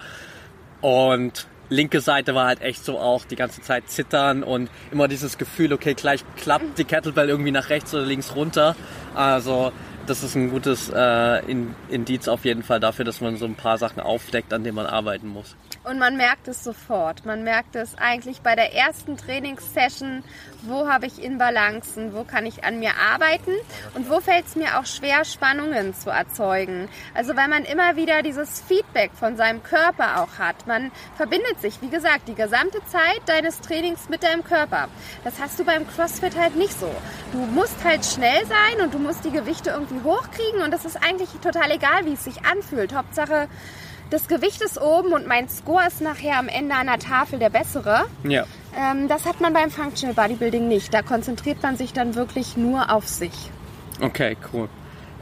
Und 0.81 1.47
linke 1.69 2.01
Seite 2.01 2.35
war 2.35 2.47
halt 2.47 2.61
echt 2.61 2.85
so 2.85 2.99
auch 2.99 3.25
die 3.25 3.37
ganze 3.37 3.61
Zeit 3.63 3.89
zittern 3.89 4.43
und 4.43 4.71
immer 4.91 5.09
dieses 5.09 5.39
Gefühl, 5.39 5.73
okay, 5.73 5.95
gleich 5.95 6.25
klappt 6.37 6.79
die 6.79 6.85
Kettlebell 6.85 7.29
irgendwie 7.29 7.51
nach 7.51 7.71
rechts 7.71 7.95
oder 7.95 8.05
links 8.05 8.35
runter. 8.35 8.77
Also 9.15 9.73
das 10.09 10.23
ist 10.23 10.35
ein 10.35 10.51
gutes 10.51 10.91
äh, 10.95 11.43
Indiz 11.91 12.29
auf 12.29 12.45
jeden 12.45 12.63
Fall 12.63 12.81
dafür, 12.81 13.05
dass 13.05 13.21
man 13.21 13.37
so 13.37 13.45
ein 13.45 13.55
paar 13.55 13.79
Sachen 13.79 14.01
aufdeckt, 14.01 14.53
an 14.53 14.65
denen 14.65 14.77
man 14.77 14.87
arbeiten 14.87 15.29
muss. 15.29 15.55
Und 15.85 15.99
man 15.99 16.17
merkt 16.17 16.49
es 16.49 16.65
sofort. 16.65 17.27
Man 17.27 17.45
merkt 17.45 17.77
es 17.77 17.97
eigentlich 17.97 18.41
bei 18.41 18.55
der 18.55 18.75
ersten 18.75 19.17
Trainingssession, 19.17 20.23
wo 20.63 20.89
habe 20.89 21.07
ich 21.07 21.23
Inbalancen, 21.23 22.15
wo 22.15 22.25
kann 22.25 22.47
ich 22.47 22.65
an 22.65 22.79
mir 22.81 22.93
arbeiten 23.13 23.53
und 23.95 24.11
wo 24.11 24.21
fällt 24.21 24.47
es 24.47 24.57
mir 24.57 24.79
auch 24.79 24.87
schwer, 24.87 25.25
Spannungen 25.25 25.95
zu 25.95 26.11
erzeugen. 26.11 26.89
Also 27.15 27.37
weil 27.37 27.49
man 27.49 27.65
immer 27.65 27.97
wieder 27.97 28.23
dieses 28.23 28.61
Feedback 28.61 29.13
von 29.15 29.37
seinem 29.37 29.63
Körper 29.63 30.23
auch 30.23 30.39
hat. 30.39 30.67
Man 30.67 30.91
verbindet 31.17 31.61
sich, 31.61 31.81
wie 31.81 31.89
gesagt, 31.89 32.29
die 32.29 32.35
gesamte 32.35 32.79
Zeit 32.87 33.21
deines 33.27 33.61
Trainings 33.61 34.09
mit 34.09 34.23
deinem 34.23 34.45
Körper. 34.45 34.89
Das 35.25 35.35
hast 35.41 35.59
du 35.59 35.65
beim 35.65 35.87
CrossFit 35.87 36.37
halt 36.37 36.57
nicht 36.57 36.79
so. 36.79 36.91
Du 37.33 37.39
musst 37.39 37.85
halt 37.85 38.05
schnell 38.05 38.45
sein 38.47 38.85
und 38.85 38.95
du 38.95 38.99
musst 38.99 39.25
die 39.25 39.31
Gewichte 39.31 39.71
irgendwie 39.71 40.03
hochkriegen 40.03 40.63
und 40.63 40.73
das 40.73 40.85
ist 40.85 40.97
eigentlich 40.97 41.31
total 41.43 41.71
egal, 41.71 42.05
wie 42.05 42.15
es 42.15 42.25
sich 42.25 42.45
anfühlt. 42.45 42.95
Hauptsache, 42.95 43.49
das 44.11 44.27
Gewicht 44.27 44.63
ist 44.63 44.81
oben 44.81 45.13
und 45.13 45.27
mein 45.27 45.49
Score 45.49 45.87
ist 45.87 46.01
nachher 46.01 46.39
am 46.39 46.49
Ende 46.49 46.75
an 46.75 46.87
der 46.87 46.99
Tafel 46.99 47.39
der 47.39 47.51
bessere. 47.51 48.07
Ja. 48.25 48.45
Ähm, 48.79 49.09
das 49.09 49.27
hat 49.27 49.41
man 49.41 49.53
beim 49.53 49.71
Functional 49.71 50.15
Bodybuilding 50.15 50.69
nicht. 50.69 50.95
Da 50.95 51.03
konzentriert 51.03 51.63
man 51.63 51.77
sich 51.77 51.93
dann 51.93 52.15
wirklich 52.15 52.57
nur 52.57 52.93
auf 52.93 53.09
sich. 53.09 53.33
Okay, 54.01 54.37
cool. 54.53 54.69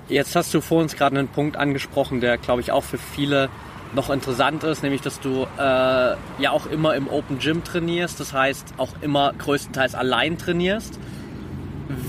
Jetzt 0.08 0.36
hast 0.36 0.52
du 0.52 0.60
vor 0.60 0.82
uns 0.82 0.94
gerade 0.94 1.18
einen 1.18 1.28
Punkt 1.28 1.56
angesprochen, 1.56 2.20
der, 2.20 2.36
glaube 2.36 2.60
ich, 2.60 2.70
auch 2.70 2.84
für 2.84 2.98
viele 2.98 3.48
noch 3.94 4.10
interessant 4.10 4.62
ist, 4.62 4.82
nämlich 4.82 5.00
dass 5.00 5.20
du 5.20 5.46
äh, 5.58 5.60
ja 5.60 6.50
auch 6.50 6.66
immer 6.66 6.94
im 6.94 7.08
Open 7.08 7.38
Gym 7.38 7.64
trainierst, 7.64 8.20
das 8.20 8.32
heißt 8.32 8.74
auch 8.76 8.90
immer 9.00 9.32
größtenteils 9.38 9.94
allein 9.94 10.36
trainierst. 10.38 10.98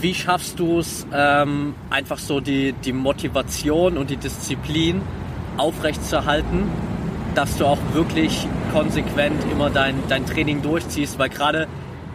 Wie 0.02 0.14
schaffst 0.14 0.60
du 0.60 0.80
es, 0.80 1.08
ähm, 1.14 1.76
einfach 1.90 2.18
so 2.18 2.40
die, 2.40 2.74
die 2.74 2.94
Motivation 2.94 3.98
und 3.98 4.10
die 4.10 4.18
Disziplin 4.18 5.02
aufrechtzuerhalten, 5.56 6.70
dass 7.36 7.58
du 7.58 7.66
auch 7.66 7.80
wirklich 7.94 8.48
konsequent 8.72 9.44
immer 9.52 9.70
dein, 9.70 9.96
dein 10.10 10.26
Training 10.26 10.62
durchziehst, 10.62 11.18
weil 11.20 11.30
gerade 11.30 11.68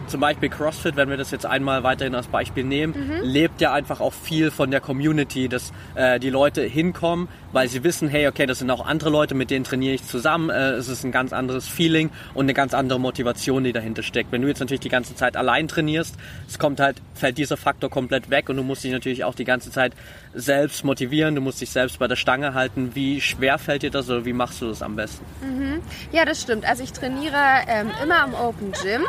zum 0.07 0.19
Beispiel 0.19 0.49
CrossFit, 0.49 0.95
wenn 0.95 1.09
wir 1.09 1.17
das 1.17 1.31
jetzt 1.31 1.45
einmal 1.45 1.83
weiterhin 1.83 2.15
als 2.15 2.27
Beispiel 2.27 2.63
nehmen, 2.63 2.93
mhm. 2.93 3.23
lebt 3.23 3.61
ja 3.61 3.73
einfach 3.73 3.99
auch 3.99 4.13
viel 4.13 4.51
von 4.51 4.71
der 4.71 4.79
Community, 4.79 5.47
dass 5.49 5.71
äh, 5.95 6.19
die 6.19 6.29
Leute 6.29 6.61
hinkommen, 6.61 7.27
weil 7.51 7.67
sie 7.67 7.83
wissen, 7.83 8.07
hey, 8.07 8.27
okay, 8.27 8.45
das 8.45 8.59
sind 8.59 8.69
auch 8.71 8.85
andere 8.85 9.09
Leute, 9.09 9.35
mit 9.35 9.49
denen 9.49 9.63
trainiere 9.63 9.95
ich 9.95 10.05
zusammen. 10.05 10.49
Äh, 10.49 10.71
es 10.71 10.87
ist 10.87 11.03
ein 11.03 11.11
ganz 11.11 11.33
anderes 11.33 11.67
Feeling 11.67 12.09
und 12.33 12.45
eine 12.45 12.53
ganz 12.53 12.73
andere 12.73 12.99
Motivation, 12.99 13.63
die 13.63 13.73
dahinter 13.73 14.03
steckt. 14.03 14.31
Wenn 14.31 14.41
du 14.41 14.47
jetzt 14.47 14.59
natürlich 14.59 14.81
die 14.81 14.89
ganze 14.89 15.15
Zeit 15.15 15.37
allein 15.37 15.67
trainierst, 15.67 16.15
es 16.47 16.59
kommt 16.59 16.79
halt, 16.79 17.01
fällt 17.13 17.37
dieser 17.37 17.57
Faktor 17.57 17.89
komplett 17.89 18.29
weg 18.29 18.49
und 18.49 18.57
du 18.57 18.63
musst 18.63 18.83
dich 18.83 18.91
natürlich 18.91 19.23
auch 19.23 19.35
die 19.35 19.45
ganze 19.45 19.71
Zeit 19.71 19.93
selbst 20.33 20.83
motivieren, 20.83 21.35
du 21.35 21.41
musst 21.41 21.61
dich 21.61 21.69
selbst 21.69 21.99
bei 21.99 22.07
der 22.07 22.15
Stange 22.15 22.53
halten. 22.53 22.91
Wie 22.93 23.21
schwer 23.21 23.57
fällt 23.57 23.83
dir 23.83 23.91
das 23.91 24.09
oder 24.09 24.25
wie 24.25 24.33
machst 24.33 24.61
du 24.61 24.67
das 24.67 24.81
am 24.81 24.95
besten? 24.95 25.25
Mhm. 25.41 25.81
Ja, 26.11 26.25
das 26.25 26.41
stimmt. 26.41 26.65
Also 26.65 26.83
ich 26.83 26.91
trainiere 26.91 27.33
ähm, 27.67 27.91
immer 28.03 28.25
im 28.25 28.33
Open 28.33 28.71
Gym. 28.71 29.03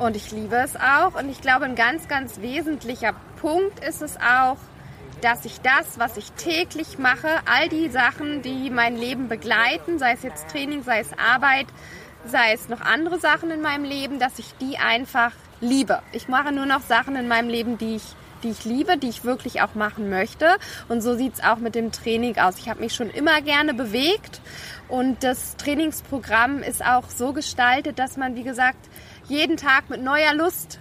Und 0.00 0.16
ich 0.16 0.30
liebe 0.30 0.56
es 0.56 0.76
auch. 0.76 1.14
Und 1.14 1.28
ich 1.28 1.42
glaube, 1.42 1.66
ein 1.66 1.74
ganz, 1.74 2.08
ganz 2.08 2.40
wesentlicher 2.40 3.12
Punkt 3.38 3.84
ist 3.84 4.00
es 4.00 4.16
auch, 4.16 4.56
dass 5.20 5.44
ich 5.44 5.60
das, 5.60 5.98
was 5.98 6.16
ich 6.16 6.32
täglich 6.32 6.98
mache, 6.98 7.28
all 7.44 7.68
die 7.68 7.90
Sachen, 7.90 8.40
die 8.40 8.70
mein 8.70 8.96
Leben 8.96 9.28
begleiten, 9.28 9.98
sei 9.98 10.12
es 10.12 10.22
jetzt 10.22 10.48
Training, 10.48 10.82
sei 10.82 11.00
es 11.00 11.10
Arbeit, 11.18 11.66
sei 12.24 12.54
es 12.54 12.70
noch 12.70 12.80
andere 12.80 13.20
Sachen 13.20 13.50
in 13.50 13.60
meinem 13.60 13.84
Leben, 13.84 14.18
dass 14.18 14.38
ich 14.38 14.54
die 14.58 14.78
einfach 14.78 15.32
liebe. 15.60 16.00
Ich 16.12 16.28
mache 16.28 16.50
nur 16.50 16.64
noch 16.64 16.80
Sachen 16.80 17.14
in 17.14 17.28
meinem 17.28 17.50
Leben, 17.50 17.76
die 17.76 17.96
ich 17.96 18.04
die 18.42 18.50
ich 18.52 18.64
liebe, 18.64 18.96
die 18.96 19.10
ich 19.10 19.24
wirklich 19.24 19.60
auch 19.60 19.74
machen 19.74 20.08
möchte. 20.08 20.56
Und 20.88 21.02
so 21.02 21.14
sieht 21.14 21.34
es 21.34 21.44
auch 21.44 21.58
mit 21.58 21.74
dem 21.74 21.92
Training 21.92 22.38
aus. 22.38 22.58
Ich 22.58 22.70
habe 22.70 22.80
mich 22.80 22.94
schon 22.94 23.10
immer 23.10 23.42
gerne 23.42 23.74
bewegt 23.74 24.40
und 24.88 25.22
das 25.22 25.56
Trainingsprogramm 25.58 26.62
ist 26.62 26.82
auch 26.82 27.10
so 27.10 27.34
gestaltet, 27.34 27.98
dass 27.98 28.16
man, 28.16 28.34
wie 28.36 28.42
gesagt, 28.42 28.88
jeden 29.30 29.56
Tag 29.56 29.88
mit 29.88 30.02
neuer 30.02 30.34
Lust 30.34 30.78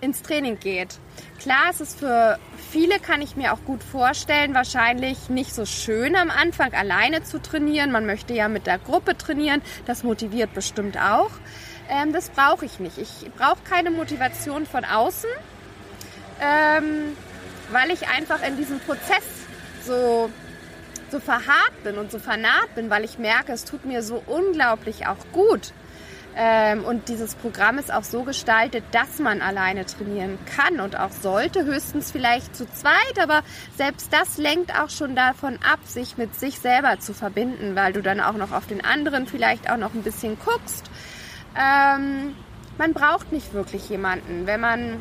ins 0.00 0.22
Training 0.22 0.58
geht. 0.60 0.98
Klar, 1.40 1.64
es 1.70 1.80
ist 1.80 1.98
für 1.98 2.38
viele, 2.70 3.00
kann 3.00 3.20
ich 3.22 3.36
mir 3.36 3.52
auch 3.52 3.62
gut 3.64 3.82
vorstellen, 3.82 4.54
wahrscheinlich 4.54 5.28
nicht 5.28 5.54
so 5.54 5.66
schön 5.66 6.14
am 6.16 6.30
Anfang 6.30 6.72
alleine 6.74 7.24
zu 7.24 7.40
trainieren. 7.40 7.90
Man 7.90 8.06
möchte 8.06 8.34
ja 8.34 8.48
mit 8.48 8.66
der 8.66 8.78
Gruppe 8.78 9.18
trainieren. 9.18 9.62
Das 9.84 10.02
motiviert 10.02 10.54
bestimmt 10.54 10.96
auch. 10.96 11.30
Ähm, 11.88 12.12
das 12.12 12.30
brauche 12.30 12.64
ich 12.64 12.78
nicht. 12.78 12.98
Ich 12.98 13.30
brauche 13.36 13.62
keine 13.68 13.90
Motivation 13.90 14.66
von 14.66 14.84
außen, 14.84 15.30
ähm, 16.40 17.16
weil 17.70 17.90
ich 17.90 18.08
einfach 18.08 18.42
in 18.46 18.56
diesem 18.56 18.78
Prozess 18.80 19.24
so, 19.84 20.30
so 21.10 21.20
verharrt 21.20 21.82
bin 21.84 21.98
und 21.98 22.10
so 22.10 22.18
vernarrt 22.18 22.74
bin, 22.74 22.90
weil 22.90 23.04
ich 23.04 23.18
merke, 23.18 23.52
es 23.52 23.64
tut 23.64 23.84
mir 23.84 24.02
so 24.02 24.22
unglaublich 24.26 25.06
auch 25.06 25.18
gut. 25.32 25.72
Ähm, 26.38 26.84
und 26.84 27.08
dieses 27.08 27.34
Programm 27.34 27.78
ist 27.78 27.90
auch 27.90 28.04
so 28.04 28.22
gestaltet, 28.22 28.84
dass 28.92 29.18
man 29.18 29.40
alleine 29.40 29.86
trainieren 29.86 30.38
kann 30.54 30.80
und 30.80 30.94
auch 30.98 31.10
sollte, 31.10 31.64
höchstens 31.64 32.10
vielleicht 32.10 32.54
zu 32.54 32.70
zweit, 32.70 33.18
aber 33.22 33.42
selbst 33.76 34.12
das 34.12 34.36
lenkt 34.36 34.78
auch 34.78 34.90
schon 34.90 35.16
davon 35.16 35.58
ab, 35.62 35.78
sich 35.84 36.18
mit 36.18 36.34
sich 36.38 36.58
selber 36.58 36.98
zu 37.00 37.14
verbinden, 37.14 37.74
weil 37.74 37.94
du 37.94 38.02
dann 38.02 38.20
auch 38.20 38.34
noch 38.34 38.52
auf 38.52 38.66
den 38.66 38.84
anderen 38.84 39.26
vielleicht 39.26 39.70
auch 39.70 39.78
noch 39.78 39.94
ein 39.94 40.02
bisschen 40.02 40.36
guckst. 40.38 40.90
Ähm, 41.58 42.36
man 42.76 42.92
braucht 42.92 43.32
nicht 43.32 43.54
wirklich 43.54 43.88
jemanden, 43.88 44.46
wenn 44.46 44.60
man 44.60 45.00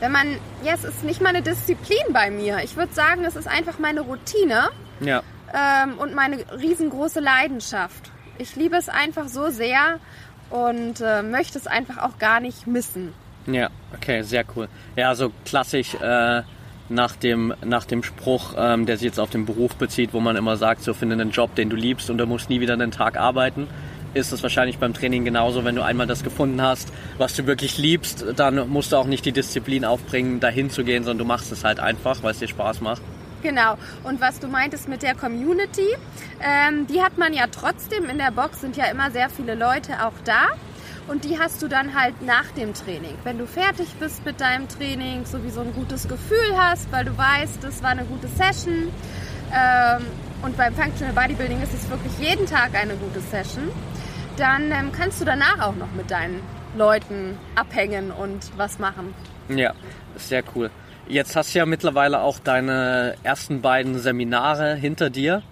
wenn 0.00 0.10
man, 0.10 0.36
ja, 0.64 0.74
es 0.74 0.82
ist 0.82 1.04
nicht 1.04 1.20
mal 1.20 1.28
eine 1.28 1.42
Disziplin 1.42 2.12
bei 2.12 2.28
mir. 2.28 2.58
Ich 2.64 2.76
würde 2.76 2.92
sagen, 2.92 3.24
es 3.24 3.36
ist 3.36 3.46
einfach 3.46 3.78
meine 3.78 4.00
Routine 4.00 4.70
ja. 4.98 5.22
ähm, 5.54 5.96
und 5.98 6.12
meine 6.12 6.38
riesengroße 6.58 7.20
Leidenschaft. 7.20 8.10
Ich 8.38 8.56
liebe 8.56 8.74
es 8.76 8.88
einfach 8.88 9.28
so 9.28 9.50
sehr 9.50 10.00
und 10.52 11.00
äh, 11.00 11.22
möchte 11.22 11.58
es 11.58 11.66
einfach 11.66 11.98
auch 11.98 12.18
gar 12.18 12.40
nicht 12.40 12.66
missen. 12.66 13.12
Ja, 13.46 13.70
okay, 13.94 14.22
sehr 14.22 14.44
cool. 14.54 14.68
Ja, 14.94 15.14
so 15.14 15.32
klassisch 15.44 15.94
äh, 15.94 16.42
nach, 16.88 17.16
dem, 17.16 17.54
nach 17.64 17.84
dem 17.84 18.02
Spruch, 18.02 18.54
ähm, 18.56 18.86
der 18.86 18.98
sich 18.98 19.06
jetzt 19.06 19.18
auf 19.18 19.30
den 19.30 19.46
Beruf 19.46 19.74
bezieht, 19.76 20.12
wo 20.12 20.20
man 20.20 20.36
immer 20.36 20.56
sagt, 20.56 20.82
so 20.82 20.94
finde 20.94 21.14
einen 21.14 21.30
Job, 21.30 21.54
den 21.54 21.70
du 21.70 21.76
liebst 21.76 22.10
und 22.10 22.18
du 22.18 22.26
musst 22.26 22.50
nie 22.50 22.60
wieder 22.60 22.74
einen 22.74 22.92
Tag 22.92 23.18
arbeiten 23.18 23.66
ist 24.14 24.32
es 24.32 24.42
wahrscheinlich 24.42 24.78
beim 24.78 24.94
Training 24.94 25.24
genauso. 25.24 25.64
Wenn 25.64 25.74
du 25.74 25.82
einmal 25.82 26.06
das 26.06 26.22
gefunden 26.22 26.60
hast, 26.60 26.92
was 27.18 27.34
du 27.34 27.46
wirklich 27.46 27.78
liebst, 27.78 28.24
dann 28.36 28.68
musst 28.68 28.92
du 28.92 28.96
auch 28.96 29.06
nicht 29.06 29.24
die 29.24 29.32
Disziplin 29.32 29.84
aufbringen, 29.84 30.40
dahin 30.40 30.70
zu 30.70 30.84
gehen, 30.84 31.04
sondern 31.04 31.18
du 31.18 31.24
machst 31.24 31.52
es 31.52 31.64
halt 31.64 31.80
einfach, 31.80 32.22
weil 32.22 32.32
es 32.32 32.38
dir 32.38 32.48
Spaß 32.48 32.80
macht. 32.80 33.02
Genau. 33.42 33.76
Und 34.04 34.20
was 34.20 34.38
du 34.38 34.48
meintest 34.48 34.88
mit 34.88 35.02
der 35.02 35.14
Community, 35.14 35.96
ähm, 36.40 36.86
die 36.86 37.02
hat 37.02 37.18
man 37.18 37.32
ja 37.32 37.46
trotzdem 37.50 38.08
in 38.08 38.18
der 38.18 38.30
Box, 38.30 38.60
sind 38.60 38.76
ja 38.76 38.86
immer 38.86 39.10
sehr 39.10 39.28
viele 39.28 39.54
Leute 39.54 40.04
auch 40.04 40.12
da. 40.24 40.48
Und 41.08 41.24
die 41.24 41.38
hast 41.38 41.60
du 41.60 41.68
dann 41.68 42.00
halt 42.00 42.22
nach 42.22 42.50
dem 42.52 42.74
Training. 42.74 43.16
Wenn 43.24 43.36
du 43.36 43.46
fertig 43.46 43.88
bist 43.98 44.24
mit 44.24 44.40
deinem 44.40 44.68
Training, 44.68 45.24
sowieso 45.24 45.62
ein 45.62 45.74
gutes 45.74 46.06
Gefühl 46.06 46.56
hast, 46.56 46.92
weil 46.92 47.04
du 47.04 47.18
weißt, 47.18 47.62
das 47.64 47.82
war 47.82 47.90
eine 47.90 48.04
gute 48.04 48.28
Session. 48.28 48.88
Ähm, 49.52 50.06
und 50.42 50.56
beim 50.56 50.74
Functional 50.74 51.12
Bodybuilding 51.12 51.60
ist 51.60 51.74
es 51.74 51.90
wirklich 51.90 52.12
jeden 52.20 52.46
Tag 52.46 52.74
eine 52.74 52.94
gute 52.94 53.20
Session. 53.20 53.68
Dann 54.36 54.70
ähm, 54.70 54.92
kannst 54.92 55.20
du 55.20 55.24
danach 55.24 55.60
auch 55.60 55.74
noch 55.74 55.90
mit 55.92 56.10
deinen 56.10 56.40
Leuten 56.76 57.36
abhängen 57.56 58.12
und 58.12 58.56
was 58.56 58.78
machen. 58.78 59.12
Ja, 59.48 59.74
sehr 60.16 60.42
cool. 60.54 60.70
Jetzt 61.12 61.36
hast 61.36 61.54
du 61.54 61.58
ja 61.58 61.66
mittlerweile 61.66 62.22
auch 62.22 62.38
deine 62.38 63.16
ersten 63.22 63.60
beiden 63.60 63.98
Seminare 63.98 64.74
hinter 64.76 65.10
dir. 65.10 65.42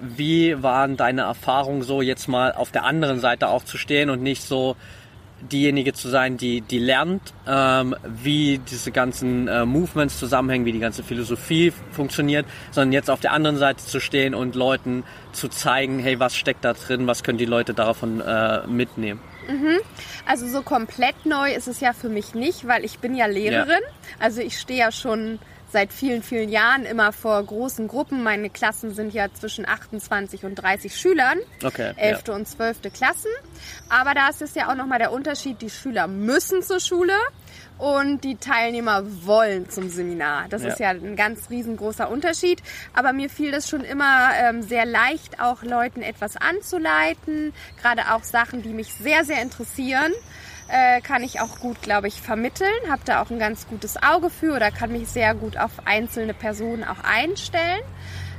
Wie 0.00 0.62
waren 0.62 0.96
deine 0.96 1.20
Erfahrungen 1.20 1.82
so, 1.82 2.00
jetzt 2.00 2.28
mal 2.28 2.52
auf 2.52 2.70
der 2.70 2.84
anderen 2.84 3.20
Seite 3.20 3.48
auch 3.48 3.62
zu 3.62 3.76
stehen 3.76 4.08
und 4.08 4.22
nicht 4.22 4.42
so 4.42 4.74
diejenige 5.42 5.92
zu 5.92 6.08
sein, 6.08 6.38
die, 6.38 6.62
die 6.62 6.78
lernt, 6.78 7.34
ähm, 7.46 7.94
wie 8.06 8.58
diese 8.70 8.90
ganzen 8.90 9.48
äh, 9.48 9.66
Movements 9.66 10.18
zusammenhängen, 10.18 10.64
wie 10.64 10.72
die 10.72 10.78
ganze 10.78 11.02
Philosophie 11.02 11.74
funktioniert, 11.90 12.46
sondern 12.70 12.92
jetzt 12.92 13.10
auf 13.10 13.20
der 13.20 13.32
anderen 13.32 13.58
Seite 13.58 13.84
zu 13.84 14.00
stehen 14.00 14.34
und 14.34 14.54
Leuten 14.54 15.04
zu 15.32 15.48
zeigen, 15.48 15.98
hey, 15.98 16.20
was 16.20 16.34
steckt 16.34 16.64
da 16.64 16.72
drin, 16.72 17.06
was 17.06 17.22
können 17.22 17.36
die 17.36 17.44
Leute 17.44 17.74
davon 17.74 18.22
äh, 18.22 18.66
mitnehmen? 18.66 19.20
Mhm. 19.48 19.78
Also 20.26 20.46
so 20.46 20.62
komplett 20.62 21.26
neu 21.26 21.52
ist 21.52 21.68
es 21.68 21.80
ja 21.80 21.92
für 21.92 22.08
mich 22.08 22.34
nicht, 22.34 22.66
weil 22.66 22.84
ich 22.84 22.98
bin 22.98 23.14
ja 23.14 23.26
Lehrerin. 23.26 23.68
Ja. 23.68 24.16
Also 24.18 24.40
ich 24.40 24.58
stehe 24.58 24.80
ja 24.80 24.92
schon 24.92 25.38
seit 25.72 25.92
vielen, 25.92 26.22
vielen 26.22 26.50
Jahren 26.50 26.84
immer 26.84 27.12
vor 27.12 27.42
großen 27.42 27.88
Gruppen. 27.88 28.22
Meine 28.22 28.50
Klassen 28.50 28.94
sind 28.94 29.14
ja 29.14 29.32
zwischen 29.32 29.66
28 29.66 30.44
und 30.44 30.56
30 30.56 30.94
Schülern. 30.94 31.38
Okay. 31.64 31.94
11. 31.96 32.22
Ja. 32.28 32.34
und 32.34 32.46
12. 32.46 32.92
Klassen. 32.92 33.30
Aber 33.88 34.14
da 34.14 34.28
ist 34.28 34.42
es 34.42 34.54
ja 34.54 34.70
auch 34.70 34.74
nochmal 34.74 34.98
der 34.98 35.12
Unterschied, 35.12 35.62
die 35.62 35.70
Schüler 35.70 36.06
müssen 36.06 36.62
zur 36.62 36.78
Schule 36.78 37.14
und 37.78 38.22
die 38.22 38.36
Teilnehmer 38.36 39.02
wollen 39.24 39.68
zum 39.68 39.88
Seminar. 39.88 40.46
Das 40.48 40.62
ja. 40.62 40.68
ist 40.68 40.80
ja 40.80 40.90
ein 40.90 41.16
ganz 41.16 41.50
riesengroßer 41.50 42.10
Unterschied. 42.10 42.62
Aber 42.94 43.12
mir 43.12 43.28
fiel 43.28 43.52
es 43.54 43.68
schon 43.68 43.82
immer 43.82 44.30
ähm, 44.36 44.62
sehr 44.62 44.86
leicht, 44.86 45.40
auch 45.40 45.62
Leuten 45.62 46.02
etwas 46.02 46.36
anzuleiten, 46.36 47.52
gerade 47.80 48.12
auch 48.12 48.22
Sachen, 48.22 48.62
die 48.62 48.72
mich 48.72 48.92
sehr, 48.94 49.24
sehr 49.24 49.42
interessieren. 49.42 50.12
äh, 50.72 51.00
kann 51.02 51.22
ich 51.22 51.40
auch 51.40 51.58
gut, 51.58 51.82
glaube 51.82 52.08
ich, 52.08 52.20
vermitteln, 52.22 52.72
habe 52.88 53.02
da 53.04 53.22
auch 53.22 53.30
ein 53.30 53.38
ganz 53.38 53.66
gutes 53.66 54.02
Auge 54.02 54.30
für 54.30 54.54
oder 54.54 54.70
kann 54.70 54.90
mich 54.90 55.08
sehr 55.08 55.34
gut 55.34 55.56
auf 55.58 55.72
einzelne 55.84 56.34
Personen 56.34 56.82
auch 56.82 57.04
einstellen. 57.04 57.82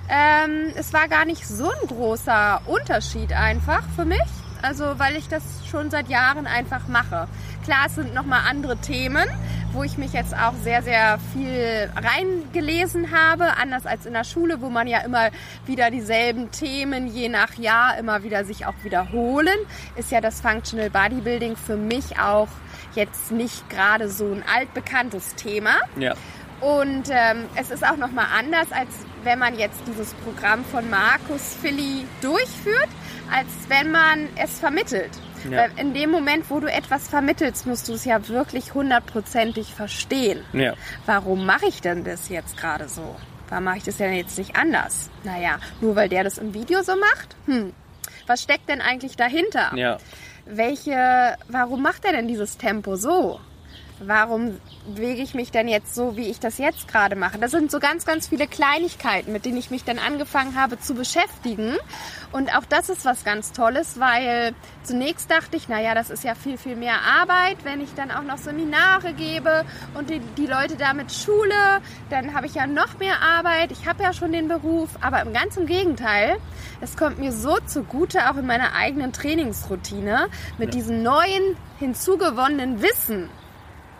Ähm, 0.09 0.73
es 0.75 0.91
war 0.93 1.07
gar 1.07 1.25
nicht 1.25 1.47
so 1.47 1.69
ein 1.69 1.87
großer 1.87 2.61
Unterschied 2.65 3.31
einfach 3.33 3.83
für 3.95 4.03
mich, 4.03 4.19
also 4.61 4.97
weil 4.97 5.15
ich 5.15 5.27
das 5.29 5.43
schon 5.69 5.91
seit 5.91 6.09
Jahren 6.09 6.47
einfach 6.47 6.87
mache. 6.87 7.27
Klar, 7.63 7.85
es 7.87 7.95
sind 7.95 8.13
nochmal 8.13 8.41
andere 8.49 8.75
Themen, 8.75 9.25
wo 9.71 9.83
ich 9.83 9.97
mich 9.97 10.11
jetzt 10.11 10.35
auch 10.35 10.53
sehr, 10.63 10.83
sehr 10.83 11.17
viel 11.31 11.89
reingelesen 11.95 13.11
habe, 13.11 13.55
anders 13.55 13.85
als 13.85 14.05
in 14.05 14.11
der 14.11 14.25
Schule, 14.25 14.59
wo 14.59 14.69
man 14.69 14.85
ja 14.85 14.99
immer 14.99 15.29
wieder 15.65 15.89
dieselben 15.89 16.51
Themen 16.51 17.07
je 17.07 17.29
nach 17.29 17.53
Jahr 17.53 17.97
immer 17.97 18.23
wieder 18.23 18.43
sich 18.43 18.65
auch 18.65 18.73
wiederholen, 18.83 19.57
ist 19.95 20.11
ja 20.11 20.19
das 20.19 20.41
Functional 20.41 20.89
Bodybuilding 20.89 21.55
für 21.55 21.77
mich 21.77 22.19
auch 22.19 22.49
jetzt 22.95 23.31
nicht 23.31 23.69
gerade 23.69 24.09
so 24.09 24.25
ein 24.25 24.43
altbekanntes 24.53 25.35
Thema. 25.35 25.77
Ja. 25.97 26.15
Und 26.59 27.09
ähm, 27.09 27.45
es 27.55 27.71
ist 27.71 27.85
auch 27.85 27.97
nochmal 27.97 28.27
anders, 28.37 28.71
als 28.71 28.89
wenn 29.23 29.39
man 29.39 29.57
jetzt 29.57 29.81
dieses 29.87 30.13
Programm 30.15 30.65
von 30.65 30.89
Markus 30.89 31.55
Philly 31.61 32.05
durchführt, 32.21 32.89
als 33.33 33.47
wenn 33.69 33.91
man 33.91 34.27
es 34.35 34.59
vermittelt. 34.59 35.11
Ja. 35.49 35.57
Weil 35.57 35.71
in 35.77 35.93
dem 35.93 36.09
Moment, 36.11 36.49
wo 36.49 36.59
du 36.59 36.71
etwas 36.71 37.07
vermittelst, 37.07 37.65
musst 37.67 37.89
du 37.89 37.93
es 37.93 38.05
ja 38.05 38.27
wirklich 38.27 38.73
hundertprozentig 38.73 39.73
verstehen. 39.73 40.43
Ja. 40.53 40.73
Warum 41.05 41.45
mache 41.45 41.65
ich 41.67 41.81
denn 41.81 42.03
das 42.03 42.29
jetzt 42.29 42.57
gerade 42.57 42.87
so? 42.89 43.15
Warum 43.49 43.65
mache 43.65 43.77
ich 43.77 43.83
das 43.83 43.97
denn 43.97 44.13
jetzt 44.13 44.37
nicht 44.37 44.55
anders? 44.55 45.09
Naja, 45.23 45.59
nur 45.81 45.95
weil 45.95 46.09
der 46.09 46.23
das 46.23 46.37
im 46.37 46.53
Video 46.53 46.81
so 46.81 46.95
macht? 46.95 47.35
Hm. 47.45 47.73
Was 48.25 48.41
steckt 48.41 48.69
denn 48.69 48.81
eigentlich 48.81 49.15
dahinter? 49.15 49.71
Ja. 49.75 49.97
welche, 50.45 51.37
warum 51.47 51.81
macht 51.81 52.05
er 52.05 52.13
denn 52.13 52.27
dieses 52.27 52.57
Tempo 52.57 52.95
so? 52.95 53.39
Warum 53.99 54.59
wege 54.87 55.21
ich 55.21 55.33
mich 55.35 55.51
denn 55.51 55.67
jetzt 55.67 55.93
so, 55.93 56.17
wie 56.17 56.29
ich 56.29 56.39
das 56.39 56.57
jetzt 56.57 56.87
gerade 56.87 57.15
mache? 57.15 57.37
Das 57.37 57.51
sind 57.51 57.69
so 57.69 57.79
ganz, 57.79 58.05
ganz 58.05 58.27
viele 58.27 58.47
Kleinigkeiten, 58.47 59.31
mit 59.31 59.45
denen 59.45 59.57
ich 59.57 59.69
mich 59.69 59.83
dann 59.83 59.99
angefangen 59.99 60.59
habe 60.59 60.79
zu 60.79 60.95
beschäftigen. 60.95 61.75
Und 62.31 62.55
auch 62.55 62.65
das 62.67 62.89
ist 62.89 63.05
was 63.05 63.23
ganz 63.23 63.51
Tolles, 63.51 63.99
weil 63.99 64.55
zunächst 64.81 65.29
dachte 65.29 65.57
ich, 65.57 65.69
naja, 65.69 65.93
das 65.93 66.09
ist 66.09 66.23
ja 66.23 66.33
viel, 66.33 66.57
viel 66.57 66.75
mehr 66.75 66.95
Arbeit, 67.01 67.57
wenn 67.63 67.81
ich 67.81 67.93
dann 67.93 68.09
auch 68.09 68.23
noch 68.23 68.39
Seminare 68.39 69.13
gebe 69.13 69.63
und 69.93 70.09
die, 70.09 70.19
die 70.37 70.47
Leute 70.47 70.75
damit 70.75 71.11
schule, 71.11 71.81
dann 72.09 72.33
habe 72.33 72.47
ich 72.47 72.55
ja 72.55 72.65
noch 72.65 72.97
mehr 72.97 73.21
Arbeit. 73.21 73.71
Ich 73.71 73.87
habe 73.87 74.01
ja 74.01 74.11
schon 74.11 74.31
den 74.31 74.47
Beruf, 74.47 74.89
aber 75.01 75.21
im 75.21 75.33
ganz 75.33 75.55
im 75.55 75.67
Gegenteil. 75.67 76.37
Es 76.81 76.97
kommt 76.97 77.19
mir 77.19 77.31
so 77.31 77.57
zugute, 77.67 78.29
auch 78.29 78.37
in 78.37 78.47
meiner 78.47 78.73
eigenen 78.73 79.13
Trainingsroutine, 79.13 80.27
mit 80.57 80.73
diesem 80.73 81.03
neuen 81.03 81.55
hinzugewonnenen 81.77 82.81
Wissen 82.81 83.29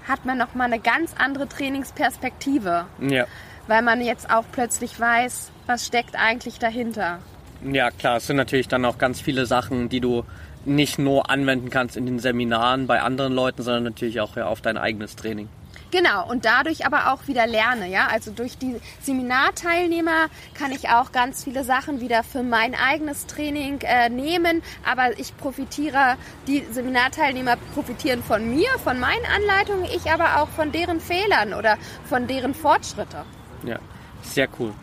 hat 0.08 0.26
man 0.26 0.38
noch 0.38 0.54
mal 0.56 0.66
eine 0.66 0.80
ganz 0.80 1.14
andere 1.18 1.48
Trainingsperspektive, 1.48 2.86
Ja. 3.00 3.26
weil 3.68 3.82
man 3.82 4.02
jetzt 4.02 4.30
auch 4.30 4.44
plötzlich 4.52 5.00
weiß, 5.00 5.52
was 5.66 5.86
steckt 5.86 6.16
eigentlich 6.16 6.60
dahinter. 6.60 7.20
Ja, 7.64 7.92
klar, 7.92 8.18
es 8.18 8.28
sind 8.28 8.36
natürlich 8.36 8.68
dann 8.68 8.84
auch 8.86 8.98
ganz 8.98 9.22
viele 9.22 9.46
Sachen, 9.46 9.88
die 9.90 10.02
du 10.02 10.26
nicht 10.66 11.00
nur 11.00 11.30
anwenden 11.30 11.70
kannst 11.70 11.96
in 11.98 12.06
den 12.06 12.20
Seminaren 12.20 12.88
bei 12.88 13.02
anderen 13.02 13.34
Leuten, 13.34 13.64
sondern 13.64 13.84
natürlich 13.84 14.20
auch 14.22 14.36
ja, 14.36 14.48
auf 14.48 14.62
dein 14.62 14.78
eigenes 14.78 15.16
Training. 15.16 15.50
Genau, 15.94 16.28
und 16.28 16.44
dadurch 16.44 16.88
aber 16.88 17.14
auch 17.14 17.28
wieder 17.28 17.46
lerne, 17.46 17.88
ja. 17.88 18.08
Also 18.08 18.32
durch 18.32 18.58
die 18.58 18.82
Seminarteilnehmer 19.04 20.26
kann 20.56 20.72
ich 20.72 20.90
auch 20.90 21.12
ganz 21.12 21.44
viele 21.44 21.64
Sachen 21.64 22.02
wieder 22.02 22.24
für 22.24 22.42
mein 22.42 22.74
eigenes 22.74 23.28
Training 23.28 23.80
äh, 23.82 24.10
nehmen. 24.10 24.64
Aber 24.84 25.20
ich 25.20 25.38
profitiere, 25.38 26.18
die 26.48 26.66
Seminarteilnehmer 26.72 27.58
profitieren 27.76 28.24
von 28.24 28.50
mir, 28.56 28.70
von 28.84 29.00
meinen 29.00 29.24
Anleitungen, 29.36 29.86
ich 29.86 30.10
aber 30.12 30.42
auch 30.42 30.50
von 30.50 30.72
deren 30.72 31.00
Fehlern 31.00 31.54
oder 31.54 31.78
von 32.10 32.26
deren 32.26 32.56
Fortschritte. 32.56 33.24
Ja, 33.64 33.78
sehr 34.24 34.48
cool. 34.58 34.74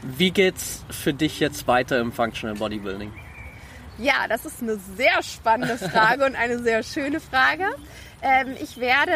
Wie 0.00 0.30
geht's 0.30 0.82
für 0.88 1.12
dich 1.12 1.40
jetzt 1.40 1.68
weiter 1.68 2.00
im 2.00 2.10
Functional 2.10 2.56
Bodybuilding? 2.56 3.12
Ja, 3.98 4.26
das 4.30 4.46
ist 4.46 4.62
eine 4.62 4.78
sehr 4.96 5.22
spannende 5.22 5.76
Frage 5.76 6.24
und 6.26 6.36
eine 6.36 6.58
sehr 6.60 6.82
schöne 6.82 7.20
Frage. 7.20 7.66
Ähm, 8.24 8.56
ich 8.58 8.78
werde 8.80 9.12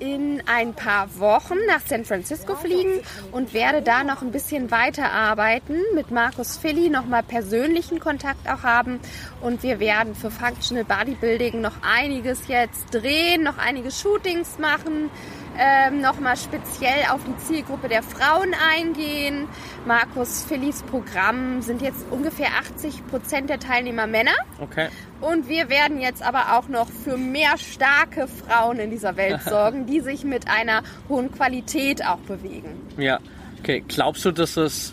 in 0.00 0.42
ein 0.46 0.74
paar 0.74 1.18
Wochen 1.18 1.56
nach 1.66 1.80
San 1.86 2.04
Francisco 2.04 2.54
fliegen 2.54 3.00
und 3.32 3.54
werde 3.54 3.80
da 3.80 4.04
noch 4.04 4.20
ein 4.20 4.32
bisschen 4.32 4.70
weiterarbeiten, 4.70 5.80
mit 5.94 6.10
Markus 6.10 6.58
Philly 6.58 6.90
nochmal 6.90 7.22
persönlichen 7.22 8.00
Kontakt 8.00 8.46
auch 8.46 8.62
haben 8.62 9.00
und 9.40 9.62
wir 9.62 9.80
werden 9.80 10.14
für 10.14 10.30
Functional 10.30 10.84
Bodybuilding 10.84 11.62
noch 11.62 11.76
einiges 11.82 12.46
jetzt 12.46 12.94
drehen, 12.94 13.44
noch 13.44 13.56
einige 13.56 13.90
Shootings 13.90 14.58
machen, 14.58 15.10
ähm, 15.58 16.02
nochmal 16.02 16.36
speziell 16.36 17.06
auf 17.12 17.20
die 17.24 17.36
Zielgruppe 17.46 17.88
der 17.88 18.02
Frauen 18.02 18.54
eingehen. 18.74 19.48
Markus 19.86 20.44
Phillys 20.44 20.82
Programm 20.82 21.62
sind 21.62 21.80
jetzt 21.80 22.04
ungefähr 22.10 22.48
80 22.58 23.06
Prozent 23.06 23.48
der 23.48 23.60
Teilnehmer 23.60 24.06
Männer. 24.06 24.34
Okay. 24.60 24.88
Und 25.24 25.48
wir 25.48 25.70
werden 25.70 26.00
jetzt 26.00 26.22
aber 26.22 26.58
auch 26.58 26.68
noch 26.68 26.88
für 26.88 27.16
mehr 27.16 27.56
starke 27.56 28.28
Frauen 28.28 28.78
in 28.78 28.90
dieser 28.90 29.16
Welt 29.16 29.40
sorgen, 29.48 29.86
die 29.86 30.00
sich 30.00 30.22
mit 30.22 30.48
einer 30.48 30.82
hohen 31.08 31.32
Qualität 31.32 32.04
auch 32.04 32.18
bewegen. 32.18 32.68
Ja, 32.98 33.20
okay. 33.58 33.82
Glaubst 33.88 34.24
du, 34.26 34.32
dass 34.32 34.58
es 34.58 34.92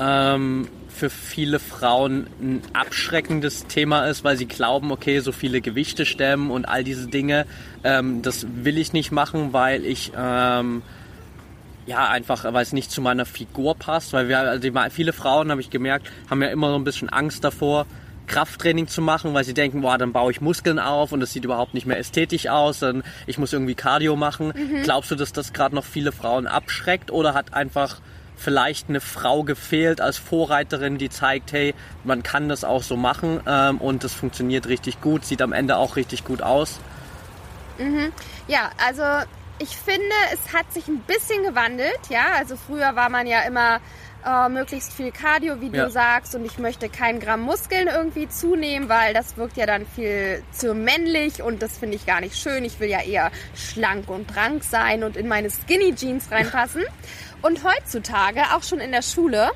ähm, 0.00 0.68
für 0.88 1.10
viele 1.10 1.60
Frauen 1.60 2.26
ein 2.40 2.62
abschreckendes 2.72 3.66
Thema 3.66 4.06
ist, 4.06 4.24
weil 4.24 4.36
sie 4.36 4.46
glauben, 4.46 4.90
okay, 4.90 5.20
so 5.20 5.30
viele 5.30 5.60
Gewichte 5.60 6.06
stemmen 6.06 6.50
und 6.50 6.64
all 6.64 6.82
diese 6.82 7.06
Dinge, 7.06 7.46
ähm, 7.84 8.22
das 8.22 8.46
will 8.64 8.78
ich 8.78 8.92
nicht 8.92 9.12
machen, 9.12 9.52
weil 9.52 9.84
ich 9.84 10.12
ähm, 10.16 10.82
ja 11.86 12.08
einfach, 12.08 12.44
weil 12.52 12.62
es 12.62 12.72
nicht 12.72 12.90
zu 12.90 13.00
meiner 13.00 13.26
Figur 13.26 13.76
passt, 13.76 14.12
weil 14.12 14.28
wir, 14.28 14.40
also 14.40 14.68
viele 14.90 15.12
Frauen 15.12 15.50
habe 15.50 15.60
ich 15.60 15.70
gemerkt, 15.70 16.10
haben 16.28 16.42
ja 16.42 16.48
immer 16.48 16.70
so 16.70 16.76
ein 16.76 16.84
bisschen 16.84 17.08
Angst 17.08 17.44
davor, 17.44 17.86
Krafttraining 18.32 18.88
zu 18.88 19.02
machen, 19.02 19.34
weil 19.34 19.44
sie 19.44 19.52
denken, 19.52 19.82
boah, 19.82 19.98
dann 19.98 20.12
baue 20.12 20.32
ich 20.32 20.40
Muskeln 20.40 20.78
auf 20.78 21.12
und 21.12 21.20
das 21.20 21.32
sieht 21.32 21.44
überhaupt 21.44 21.74
nicht 21.74 21.86
mehr 21.86 21.98
ästhetisch 21.98 22.48
aus, 22.48 22.78
dann 22.78 23.02
ich 23.26 23.36
muss 23.36 23.52
irgendwie 23.52 23.74
Cardio 23.74 24.16
machen. 24.16 24.54
Glaubst 24.84 25.10
du, 25.10 25.16
dass 25.16 25.32
das 25.32 25.52
gerade 25.52 25.74
noch 25.74 25.84
viele 25.84 26.12
Frauen 26.12 26.46
abschreckt 26.46 27.10
oder 27.10 27.34
hat 27.34 27.52
einfach 27.52 28.00
vielleicht 28.36 28.88
eine 28.88 29.00
Frau 29.00 29.44
gefehlt 29.44 30.00
als 30.00 30.16
Vorreiterin, 30.16 30.96
die 30.96 31.10
zeigt, 31.10 31.52
hey, 31.52 31.74
man 32.04 32.22
kann 32.22 32.48
das 32.48 32.64
auch 32.64 32.82
so 32.82 32.96
machen 32.96 33.40
ähm, 33.46 33.78
und 33.78 34.02
das 34.02 34.14
funktioniert 34.14 34.66
richtig 34.66 35.00
gut, 35.02 35.26
sieht 35.26 35.42
am 35.42 35.52
Ende 35.52 35.76
auch 35.76 35.96
richtig 35.96 36.24
gut 36.24 36.42
aus. 36.42 36.80
Ja, 38.48 38.70
also 38.86 39.02
ich 39.58 39.76
finde, 39.76 40.14
es 40.32 40.52
hat 40.52 40.72
sich 40.72 40.88
ein 40.88 41.00
bisschen 41.00 41.44
gewandelt. 41.44 42.00
Ja, 42.08 42.32
also 42.38 42.56
früher 42.56 42.96
war 42.96 43.10
man 43.10 43.26
ja 43.26 43.42
immer 43.42 43.80
äh, 44.24 44.48
möglichst 44.48 44.92
viel 44.92 45.10
Cardio, 45.12 45.60
wie 45.60 45.68
Ja. 45.68 45.84
du 45.86 45.90
sagst, 45.90 46.34
und 46.34 46.44
ich 46.44 46.58
möchte 46.58 46.88
kein 46.88 47.20
Gramm 47.20 47.40
Muskeln 47.42 47.88
irgendwie 47.88 48.28
zunehmen, 48.28 48.88
weil 48.88 49.14
das 49.14 49.36
wirkt 49.36 49.56
ja 49.56 49.66
dann 49.66 49.86
viel 49.86 50.42
zu 50.52 50.74
männlich 50.74 51.42
und 51.42 51.62
das 51.62 51.78
finde 51.78 51.96
ich 51.96 52.06
gar 52.06 52.20
nicht 52.20 52.36
schön. 52.36 52.64
Ich 52.64 52.78
will 52.80 52.88
ja 52.88 53.00
eher 53.02 53.30
schlank 53.54 54.08
und 54.08 54.34
rank 54.36 54.64
sein 54.64 55.04
und 55.04 55.16
in 55.16 55.28
meine 55.28 55.50
Skinny 55.50 55.94
Jeans 55.94 56.30
reinpassen. 56.30 56.82
Und 57.42 57.64
heutzutage, 57.64 58.40
auch 58.54 58.62
schon 58.62 58.78
in 58.78 58.92
der 58.92 59.02
Schule, 59.02 59.50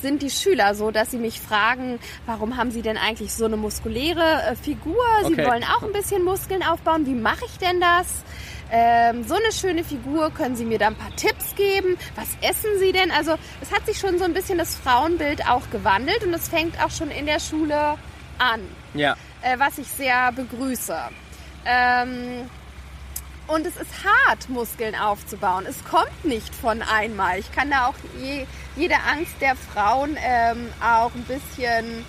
sind 0.00 0.22
die 0.22 0.30
Schüler 0.30 0.76
so, 0.76 0.92
dass 0.92 1.10
sie 1.10 1.16
mich 1.16 1.40
fragen, 1.40 1.98
warum 2.24 2.56
haben 2.56 2.70
sie 2.70 2.82
denn 2.82 2.96
eigentlich 2.96 3.32
so 3.34 3.46
eine 3.46 3.56
muskuläre 3.56 4.42
äh, 4.52 4.54
Figur? 4.54 4.94
Sie 5.26 5.32
Okay. 5.32 5.44
wollen 5.48 5.64
auch 5.64 5.82
ein 5.82 5.90
bisschen 5.92 6.22
Muskeln 6.22 6.62
aufbauen. 6.62 7.04
Wie 7.04 7.16
mache 7.16 7.44
ich 7.44 7.58
denn 7.58 7.80
das? 7.80 8.22
Ähm, 8.74 9.22
so 9.24 9.34
eine 9.34 9.52
schöne 9.52 9.84
Figur, 9.84 10.30
können 10.30 10.56
Sie 10.56 10.64
mir 10.64 10.78
da 10.78 10.86
ein 10.86 10.94
paar 10.94 11.14
Tipps 11.14 11.54
geben? 11.56 11.98
Was 12.14 12.28
essen 12.40 12.70
Sie 12.78 12.90
denn? 12.90 13.10
Also 13.10 13.34
es 13.60 13.70
hat 13.70 13.84
sich 13.84 13.98
schon 13.98 14.18
so 14.18 14.24
ein 14.24 14.32
bisschen 14.32 14.56
das 14.56 14.74
Frauenbild 14.76 15.46
auch 15.46 15.68
gewandelt 15.70 16.24
und 16.24 16.32
es 16.32 16.48
fängt 16.48 16.82
auch 16.82 16.90
schon 16.90 17.10
in 17.10 17.26
der 17.26 17.38
Schule 17.38 17.98
an, 18.38 18.60
Ja, 18.94 19.14
äh, 19.42 19.58
was 19.58 19.76
ich 19.76 19.86
sehr 19.88 20.32
begrüße. 20.32 20.96
Ähm, 21.66 22.48
und 23.46 23.66
es 23.66 23.76
ist 23.76 23.90
hart, 24.04 24.48
Muskeln 24.48 24.94
aufzubauen. 24.94 25.66
Es 25.68 25.84
kommt 25.84 26.24
nicht 26.24 26.54
von 26.54 26.80
einmal. 26.80 27.40
Ich 27.40 27.52
kann 27.52 27.70
da 27.70 27.88
auch 27.88 27.94
je, 28.18 28.46
jede 28.76 28.94
Angst 28.94 29.34
der 29.42 29.54
Frauen 29.54 30.16
ähm, 30.24 30.70
auch 30.80 31.14
ein 31.14 31.24
bisschen 31.24 32.06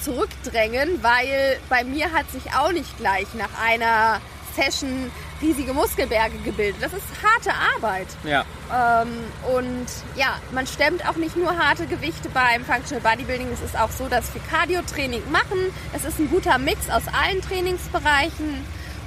zurückdrängen, 0.00 1.02
weil 1.02 1.58
bei 1.68 1.84
mir 1.84 2.12
hat 2.12 2.30
sich 2.30 2.54
auch 2.54 2.72
nicht 2.72 2.96
gleich 2.96 3.26
nach 3.34 3.50
einer 3.62 4.22
Session 4.56 5.10
riesige 5.40 5.72
Muskelberge 5.72 6.38
gebildet. 6.38 6.82
Das 6.82 6.92
ist 6.92 7.04
harte 7.22 7.50
Arbeit. 7.76 8.08
ja, 8.24 8.44
Ähm, 8.72 9.08
und 9.56 9.86
ja, 10.16 10.38
man 10.52 10.66
stemmt 10.66 11.08
auch 11.08 11.16
nicht 11.16 11.36
nur 11.36 11.56
harte 11.56 11.86
Gewichte 11.86 12.28
beim 12.28 12.64
Functional 12.64 13.02
Bodybuilding. 13.02 13.48
Es 13.52 13.60
ist 13.60 13.78
auch 13.78 13.90
so, 13.90 14.08
dass 14.08 14.32
wir 14.34 14.42
Cardio-Training 14.42 15.22
machen. 15.30 15.58
Es 15.94 16.04
ist 16.04 16.18
ein 16.18 16.28
guter 16.30 16.58
Mix 16.58 16.90
aus 16.90 17.04
allen 17.08 17.40
Trainingsbereichen. 17.42 18.64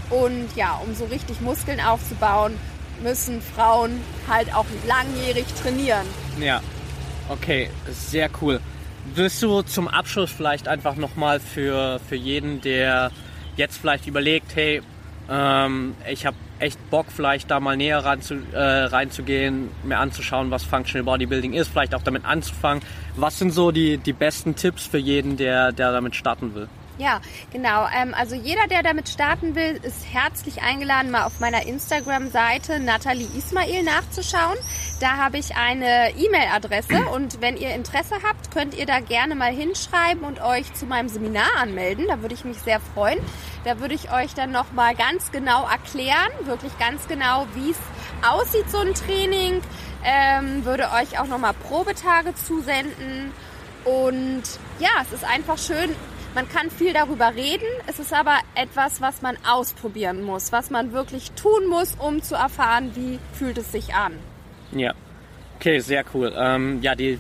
Und 0.09 0.49
ja, 0.55 0.79
um 0.85 0.93
so 0.95 1.05
richtig 1.05 1.41
Muskeln 1.41 1.79
aufzubauen, 1.79 2.57
müssen 3.01 3.41
Frauen 3.41 4.01
halt 4.27 4.53
auch 4.53 4.65
langjährig 4.87 5.45
trainieren. 5.61 6.05
ja. 6.39 6.61
Okay, 7.29 7.69
sehr 7.89 8.29
cool. 8.41 8.59
Willst 9.15 9.41
du 9.41 9.61
zum 9.61 9.87
Abschluss 9.87 10.29
vielleicht 10.31 10.67
einfach 10.67 10.95
nochmal 10.95 11.39
für, 11.39 12.01
für 12.09 12.15
jeden, 12.15 12.59
der 12.59 13.11
jetzt 13.55 13.77
vielleicht 13.77 14.05
überlegt, 14.05 14.53
hey, 14.55 14.81
ähm, 15.31 15.95
ich 16.09 16.25
habe 16.25 16.35
echt 16.59 16.77
Bock, 16.89 17.07
vielleicht 17.09 17.49
da 17.49 17.59
mal 17.59 17.77
näher 17.77 18.03
ran 18.03 18.21
zu, 18.21 18.35
äh, 18.51 18.59
reinzugehen, 18.59 19.69
mir 19.83 19.97
anzuschauen, 19.97 20.51
was 20.51 20.63
Functional 20.63 21.05
Bodybuilding 21.05 21.53
ist, 21.53 21.69
vielleicht 21.69 21.95
auch 21.95 22.03
damit 22.03 22.25
anzufangen. 22.25 22.83
Was 23.15 23.39
sind 23.39 23.51
so 23.51 23.71
die, 23.71 23.97
die 23.97 24.13
besten 24.13 24.55
Tipps 24.55 24.85
für 24.85 24.97
jeden, 24.97 25.37
der, 25.37 25.71
der 25.71 25.93
damit 25.93 26.15
starten 26.15 26.53
will? 26.53 26.67
Ja, 26.97 27.19
genau. 27.51 27.87
Ähm, 27.97 28.13
also 28.13 28.35
jeder, 28.35 28.67
der 28.67 28.83
damit 28.83 29.09
starten 29.09 29.55
will, 29.55 29.79
ist 29.81 30.05
herzlich 30.11 30.61
eingeladen, 30.61 31.09
mal 31.09 31.23
auf 31.23 31.39
meiner 31.39 31.65
Instagram-Seite 31.65 32.79
Nathalie 32.79 33.27
Ismail 33.35 33.83
nachzuschauen. 33.83 34.57
Da 34.99 35.17
habe 35.17 35.39
ich 35.39 35.55
eine 35.55 36.11
E-Mail-Adresse 36.15 37.09
und 37.15 37.41
wenn 37.41 37.57
ihr 37.57 37.73
Interesse 37.73 38.15
habt, 38.23 38.51
könnt 38.51 38.77
ihr 38.77 38.85
da 38.85 38.99
gerne 38.99 39.33
mal 39.33 39.51
hinschreiben 39.51 40.23
und 40.23 40.41
euch 40.41 40.71
zu 40.73 40.85
meinem 40.85 41.09
Seminar 41.09 41.49
anmelden. 41.59 42.05
Da 42.07 42.21
würde 42.21 42.35
ich 42.35 42.45
mich 42.45 42.57
sehr 42.57 42.79
freuen. 42.79 43.19
Da 43.63 43.79
würde 43.79 43.93
ich 43.93 44.11
euch 44.11 44.33
dann 44.33 44.51
noch 44.51 44.71
mal 44.71 44.95
ganz 44.95 45.31
genau 45.31 45.67
erklären, 45.67 46.31
wirklich 46.45 46.77
ganz 46.79 47.07
genau, 47.07 47.45
wie 47.53 47.71
es 47.71 47.77
aussieht 48.27 48.69
so 48.69 48.79
ein 48.79 48.93
Training. 48.93 49.61
Ähm, 50.03 50.65
würde 50.65 50.89
euch 50.91 51.19
auch 51.19 51.27
noch 51.27 51.37
mal 51.37 51.53
Probetage 51.53 52.33
zusenden. 52.33 53.31
Und 53.85 54.43
ja, 54.79 54.89
es 55.01 55.11
ist 55.11 55.23
einfach 55.23 55.57
schön, 55.57 55.91
man 56.33 56.47
kann 56.47 56.71
viel 56.71 56.93
darüber 56.93 57.35
reden, 57.35 57.65
es 57.87 57.99
ist 57.99 58.13
aber 58.13 58.37
etwas, 58.55 59.01
was 59.01 59.21
man 59.21 59.37
ausprobieren 59.45 60.23
muss, 60.23 60.51
was 60.51 60.69
man 60.69 60.93
wirklich 60.93 61.31
tun 61.31 61.67
muss, 61.67 61.95
um 61.99 62.21
zu 62.21 62.35
erfahren, 62.35 62.91
wie 62.95 63.19
fühlt 63.33 63.57
es 63.57 63.71
sich 63.71 63.93
an. 63.93 64.13
Ja, 64.71 64.93
okay, 65.57 65.79
sehr 65.79 66.05
cool. 66.13 66.33
Ähm, 66.37 66.81
ja, 66.81 66.95
die 66.95 67.19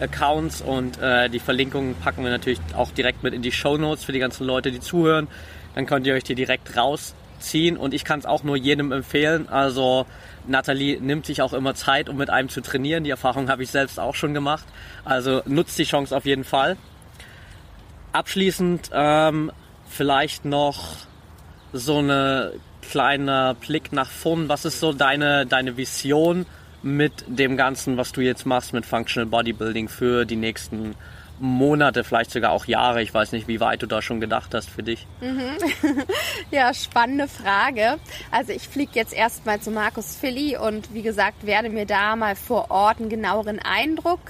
Accounts 0.00 0.60
und 0.60 1.00
äh, 1.00 1.28
die 1.28 1.38
Verlinkungen 1.38 1.94
packen 1.94 2.22
wir 2.24 2.30
natürlich 2.30 2.60
auch 2.76 2.90
direkt 2.90 3.22
mit 3.22 3.34
in 3.34 3.42
die 3.42 3.52
Show 3.52 3.76
Notes 3.76 4.04
für 4.04 4.12
die 4.12 4.18
ganzen 4.18 4.46
Leute, 4.46 4.70
die 4.70 4.80
zuhören. 4.80 5.28
Dann 5.74 5.86
könnt 5.86 6.06
ihr 6.06 6.14
euch 6.14 6.24
die 6.24 6.34
direkt 6.34 6.76
rausziehen 6.76 7.76
und 7.76 7.94
ich 7.94 8.04
kann 8.04 8.18
es 8.18 8.26
auch 8.26 8.42
nur 8.42 8.56
jedem 8.56 8.92
empfehlen. 8.92 9.48
Also 9.48 10.06
Nathalie 10.46 11.00
nimmt 11.00 11.26
sich 11.26 11.42
auch 11.42 11.52
immer 11.52 11.74
Zeit, 11.74 12.08
um 12.08 12.16
mit 12.16 12.30
einem 12.30 12.48
zu 12.48 12.60
trainieren. 12.60 13.04
Die 13.04 13.10
Erfahrung 13.10 13.48
habe 13.48 13.62
ich 13.62 13.70
selbst 13.70 14.00
auch 14.00 14.14
schon 14.14 14.34
gemacht. 14.34 14.64
Also 15.04 15.42
nutzt 15.46 15.78
die 15.78 15.84
Chance 15.84 16.16
auf 16.16 16.24
jeden 16.24 16.44
Fall. 16.44 16.76
Abschließend 18.12 18.90
ähm, 18.92 19.52
vielleicht 19.88 20.44
noch 20.44 20.96
so 21.72 21.98
eine 21.98 22.52
kleiner 22.82 23.54
Blick 23.54 23.92
nach 23.92 24.10
vorn. 24.10 24.48
Was 24.48 24.64
ist 24.64 24.80
so 24.80 24.92
deine, 24.92 25.46
deine 25.46 25.76
Vision 25.76 26.46
mit 26.82 27.24
dem 27.26 27.56
Ganzen, 27.56 27.96
was 27.96 28.12
du 28.12 28.20
jetzt 28.20 28.46
machst 28.46 28.72
mit 28.72 28.86
Functional 28.86 29.26
Bodybuilding 29.26 29.88
für 29.88 30.24
die 30.24 30.36
nächsten 30.36 30.94
Monate, 31.38 32.04
vielleicht 32.04 32.30
sogar 32.30 32.52
auch 32.52 32.66
Jahre? 32.66 33.02
Ich 33.02 33.12
weiß 33.12 33.32
nicht, 33.32 33.48
wie 33.48 33.60
weit 33.60 33.82
du 33.82 33.86
da 33.86 34.02
schon 34.02 34.20
gedacht 34.20 34.54
hast 34.54 34.68
für 34.68 34.82
dich. 34.82 35.06
Mhm. 35.20 35.56
ja, 36.50 36.72
spannende 36.74 37.28
Frage. 37.28 37.98
Also 38.30 38.52
ich 38.52 38.68
fliege 38.68 38.92
jetzt 38.94 39.12
erstmal 39.12 39.60
zu 39.60 39.70
Markus 39.70 40.16
Philly 40.16 40.56
und 40.56 40.92
wie 40.94 41.02
gesagt, 41.02 41.46
werde 41.46 41.70
mir 41.70 41.86
da 41.86 42.16
mal 42.16 42.36
vor 42.36 42.70
Ort 42.70 43.00
einen 43.00 43.08
genaueren 43.08 43.58
Eindruck 43.58 44.20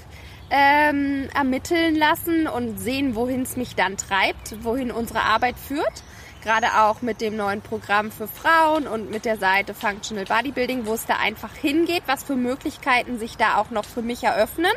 ähm, 0.49 1.29
ermitteln 1.33 1.95
lassen 1.95 2.47
und 2.47 2.77
sehen, 2.77 3.15
wohin 3.15 3.43
es 3.43 3.55
mich 3.55 3.75
dann 3.75 3.97
treibt, 3.97 4.63
wohin 4.63 4.91
unsere 4.91 5.21
Arbeit 5.21 5.55
führt. 5.57 6.03
Gerade 6.43 6.81
auch 6.81 7.01
mit 7.01 7.21
dem 7.21 7.35
neuen 7.35 7.61
Programm 7.61 8.11
für 8.11 8.27
Frauen 8.27 8.87
und 8.87 9.11
mit 9.11 9.25
der 9.25 9.37
Seite 9.37 9.73
Functional 9.73 10.25
Bodybuilding, 10.25 10.85
wo 10.85 10.93
es 10.93 11.05
da 11.05 11.17
einfach 11.17 11.55
hingeht, 11.55 12.03
was 12.07 12.23
für 12.23 12.35
Möglichkeiten 12.35 13.19
sich 13.19 13.37
da 13.37 13.57
auch 13.57 13.69
noch 13.69 13.85
für 13.85 14.01
mich 14.01 14.23
eröffnen. 14.23 14.71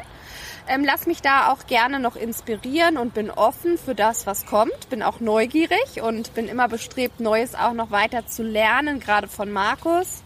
Ähm, 0.69 0.85
lass 0.85 1.07
mich 1.07 1.23
da 1.23 1.53
auch 1.53 1.67
gerne 1.67 2.01
noch 2.01 2.17
inspirieren 2.17 2.97
und 2.97 3.15
bin 3.15 3.31
offen 3.31 3.79
für 3.79 3.95
das, 3.95 4.27
was 4.27 4.47
kommt. 4.47 4.89
Bin 4.91 5.03
auch 5.03 5.21
neugierig 5.21 6.03
und 6.03 6.35
bin 6.35 6.49
immer 6.49 6.69
bestrebt, 6.69 7.21
Neues 7.21 7.55
auch 7.55 7.73
noch 7.73 7.91
weiter 7.91 8.27
zu 8.27 8.43
lernen, 8.43 9.01
gerade 9.01 9.29
von 9.29 9.51
Markus. 9.51 10.23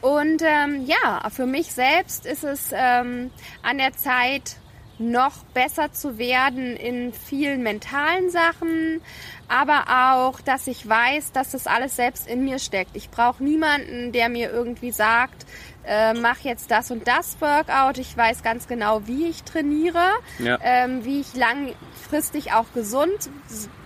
Und 0.00 0.42
ähm, 0.42 0.86
ja, 0.86 1.28
für 1.30 1.46
mich 1.46 1.72
selbst 1.72 2.24
ist 2.24 2.44
es 2.44 2.70
ähm, 2.72 3.30
an 3.62 3.78
der 3.78 3.94
Zeit, 3.94 4.56
noch 4.98 5.44
besser 5.54 5.92
zu 5.92 6.18
werden 6.18 6.76
in 6.76 7.12
vielen 7.12 7.62
mentalen 7.62 8.30
Sachen, 8.30 9.00
aber 9.48 9.84
auch, 9.88 10.40
dass 10.40 10.66
ich 10.66 10.86
weiß, 10.86 11.32
dass 11.32 11.52
das 11.52 11.66
alles 11.66 11.96
selbst 11.96 12.28
in 12.28 12.44
mir 12.44 12.58
steckt. 12.58 12.96
Ich 12.96 13.10
brauche 13.10 13.42
niemanden, 13.42 14.12
der 14.12 14.28
mir 14.28 14.50
irgendwie 14.50 14.90
sagt, 14.90 15.46
äh, 15.86 16.12
mach 16.12 16.40
jetzt 16.40 16.70
das 16.70 16.90
und 16.90 17.08
das 17.08 17.40
Workout. 17.40 17.98
Ich 17.98 18.14
weiß 18.14 18.42
ganz 18.42 18.68
genau, 18.68 19.06
wie 19.06 19.26
ich 19.26 19.42
trainiere, 19.42 20.04
ja. 20.38 20.58
ähm, 20.62 21.04
wie 21.04 21.20
ich 21.20 21.34
langfristig 21.34 22.52
auch 22.52 22.66
gesund 22.74 23.30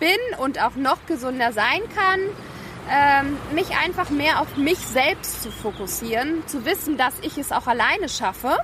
bin 0.01 0.39
und 0.39 0.61
auch 0.61 0.75
noch 0.75 1.07
gesunder 1.07 1.53
sein 1.53 1.81
kann. 1.95 2.21
Ähm, 2.91 3.39
mich 3.55 3.77
einfach 3.77 4.11
mehr 4.11 4.41
auf 4.41 4.57
mich 4.57 4.79
selbst 4.79 5.45
zu 5.45 5.53
fokussieren, 5.53 6.43
zu 6.49 6.65
wissen, 6.65 6.97
dass 6.97 7.15
ich 7.23 7.39
es 7.39 7.53
auch 7.53 7.69
alleine 7.69 8.09
schaffe 8.09 8.59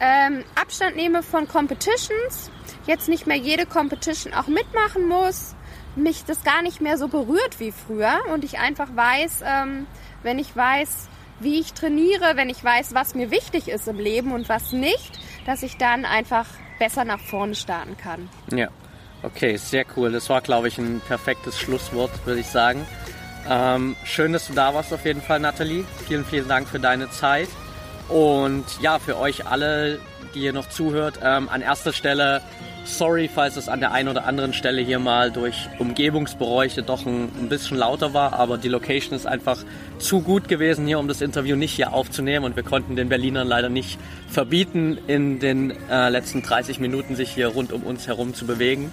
ähm, 0.00 0.44
Abstand 0.54 0.96
nehme 0.96 1.22
von 1.22 1.48
Competitions, 1.48 2.50
jetzt 2.86 3.08
nicht 3.08 3.26
mehr 3.26 3.36
jede 3.36 3.66
Competition 3.66 4.34
auch 4.34 4.46
mitmachen 4.46 5.08
muss, 5.08 5.54
mich 5.96 6.24
das 6.24 6.44
gar 6.44 6.62
nicht 6.62 6.80
mehr 6.80 6.98
so 6.98 7.08
berührt 7.08 7.58
wie 7.58 7.72
früher 7.72 8.18
und 8.32 8.44
ich 8.44 8.58
einfach 8.58 8.88
weiß, 8.94 9.40
ähm, 9.44 9.86
wenn 10.22 10.38
ich 10.38 10.54
weiß, 10.54 11.08
wie 11.40 11.60
ich 11.60 11.72
trainiere, 11.72 12.32
wenn 12.34 12.48
ich 12.48 12.62
weiß, 12.62 12.94
was 12.94 13.14
mir 13.14 13.30
wichtig 13.30 13.68
ist 13.68 13.88
im 13.88 13.98
Leben 13.98 14.32
und 14.32 14.48
was 14.48 14.72
nicht, 14.72 15.18
dass 15.44 15.62
ich 15.62 15.76
dann 15.76 16.04
einfach 16.04 16.46
besser 16.78 17.04
nach 17.04 17.20
vorne 17.20 17.54
starten 17.54 17.96
kann. 17.96 18.28
Ja, 18.54 18.68
okay, 19.22 19.56
sehr 19.56 19.84
cool. 19.96 20.12
Das 20.12 20.28
war, 20.28 20.40
glaube 20.40 20.68
ich, 20.68 20.78
ein 20.78 21.00
perfektes 21.06 21.58
Schlusswort, 21.58 22.10
würde 22.26 22.40
ich 22.40 22.46
sagen. 22.46 22.86
Ähm, 23.48 23.96
schön, 24.04 24.32
dass 24.32 24.48
du 24.48 24.54
da 24.54 24.74
warst 24.74 24.92
auf 24.92 25.04
jeden 25.04 25.22
Fall, 25.22 25.40
Nathalie. 25.40 25.84
Vielen, 26.06 26.24
vielen 26.24 26.48
Dank 26.48 26.68
für 26.68 26.80
deine 26.80 27.10
Zeit. 27.10 27.48
Und 28.08 28.64
ja, 28.80 28.98
für 28.98 29.18
euch 29.18 29.46
alle, 29.46 29.98
die 30.34 30.40
hier 30.40 30.52
noch 30.52 30.68
zuhört, 30.68 31.18
ähm, 31.22 31.48
an 31.48 31.60
erster 31.62 31.92
Stelle 31.92 32.42
sorry, 32.86 33.28
falls 33.32 33.56
es 33.56 33.68
an 33.68 33.80
der 33.80 33.92
einen 33.92 34.08
oder 34.08 34.26
anderen 34.26 34.52
Stelle 34.52 34.80
hier 34.80 34.98
mal 34.98 35.30
durch 35.30 35.68
Umgebungsberäuche 35.78 36.82
doch 36.82 37.04
ein, 37.04 37.30
ein, 37.38 37.48
bisschen 37.48 37.76
lauter 37.76 38.14
war, 38.14 38.34
aber 38.34 38.58
die 38.58 38.68
Location 38.68 39.14
ist 39.14 39.26
einfach 39.26 39.58
zu 39.98 40.20
gut 40.20 40.48
gewesen 40.48 40.86
hier, 40.86 40.98
um 40.98 41.08
das 41.08 41.20
Interview 41.20 41.56
nicht 41.56 41.72
hier 41.72 41.92
aufzunehmen 41.92 42.44
und 42.44 42.56
wir 42.56 42.62
konnten 42.62 42.96
den 42.96 43.08
Berlinern 43.08 43.48
leider 43.48 43.68
nicht 43.68 43.98
verbieten, 44.28 44.98
in 45.06 45.40
den 45.40 45.72
äh, 45.90 46.08
letzten 46.08 46.42
30 46.42 46.78
Minuten 46.78 47.16
sich 47.16 47.30
hier 47.30 47.48
rund 47.48 47.72
um 47.72 47.82
uns 47.82 48.06
herum 48.06 48.34
zu 48.34 48.46
bewegen. 48.46 48.92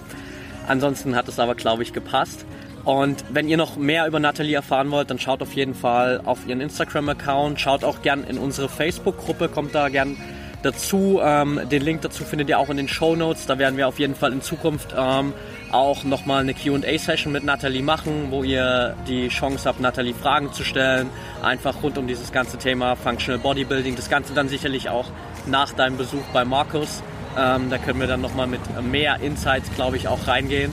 Ansonsten 0.67 1.15
hat 1.15 1.27
es 1.27 1.39
aber, 1.39 1.55
glaube 1.55 1.83
ich, 1.83 1.93
gepasst. 1.93 2.45
Und 2.85 3.23
wenn 3.29 3.47
ihr 3.47 3.57
noch 3.57 3.77
mehr 3.77 4.07
über 4.07 4.19
Nathalie 4.19 4.55
erfahren 4.55 4.91
wollt, 4.91 5.09
dann 5.09 5.19
schaut 5.19 5.41
auf 5.41 5.53
jeden 5.53 5.73
Fall 5.73 6.21
auf 6.25 6.45
ihren 6.47 6.59
Instagram-Account, 6.59 7.59
schaut 7.59 7.83
auch 7.83 8.01
gern 8.01 8.23
in 8.25 8.37
unsere 8.37 8.67
Facebook-Gruppe, 8.67 9.47
kommt 9.47 9.73
da 9.73 9.87
gern 9.89 10.17
dazu. 10.63 11.21
Ähm, 11.23 11.61
den 11.71 11.81
Link 11.81 12.01
dazu 12.01 12.23
findet 12.23 12.49
ihr 12.49 12.59
auch 12.59 12.69
in 12.69 12.77
den 12.77 12.87
Show 12.87 13.15
Notes. 13.15 13.45
Da 13.45 13.59
werden 13.59 13.77
wir 13.77 13.87
auf 13.87 13.99
jeden 13.99 14.15
Fall 14.15 14.33
in 14.33 14.41
Zukunft 14.41 14.93
ähm, 14.97 15.33
auch 15.71 16.03
nochmal 16.03 16.41
eine 16.41 16.53
QA-Session 16.53 17.31
mit 17.31 17.43
Nathalie 17.43 17.83
machen, 17.83 18.27
wo 18.29 18.43
ihr 18.43 18.95
die 19.07 19.27
Chance 19.29 19.67
habt, 19.67 19.79
Nathalie 19.79 20.13
Fragen 20.13 20.51
zu 20.51 20.63
stellen. 20.63 21.09
Einfach 21.41 21.83
rund 21.83 21.97
um 21.97 22.07
dieses 22.07 22.31
ganze 22.31 22.57
Thema 22.57 22.95
Functional 22.95 23.39
Bodybuilding. 23.39 23.95
Das 23.95 24.09
Ganze 24.09 24.33
dann 24.33 24.49
sicherlich 24.49 24.89
auch 24.89 25.07
nach 25.45 25.73
deinem 25.73 25.97
Besuch 25.97 26.23
bei 26.33 26.45
Markus. 26.45 27.03
Ähm, 27.37 27.69
da 27.69 27.77
können 27.77 27.99
wir 27.99 28.07
dann 28.07 28.21
nochmal 28.21 28.47
mit 28.47 28.61
mehr 28.83 29.19
Insights, 29.21 29.73
glaube 29.75 29.97
ich, 29.97 30.07
auch 30.07 30.27
reingehen. 30.27 30.71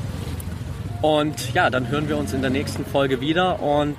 Und 1.03 1.55
ja, 1.55 1.71
dann 1.71 1.89
hören 1.89 2.09
wir 2.09 2.19
uns 2.19 2.33
in 2.33 2.43
der 2.43 2.51
nächsten 2.51 2.85
Folge 2.85 3.21
wieder 3.21 3.61
und 3.61 3.97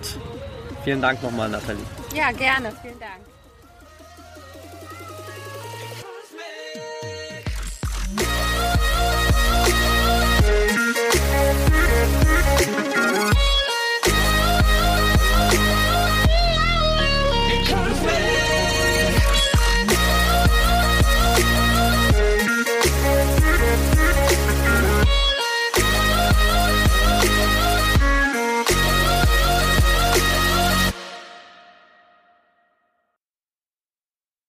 vielen 0.83 1.01
Dank 1.01 1.23
nochmal, 1.23 1.49
Nathalie. 1.49 1.83
Ja, 2.13 2.31
gerne. 2.31 2.71
Vielen 2.81 2.99
Dank. 2.99 3.30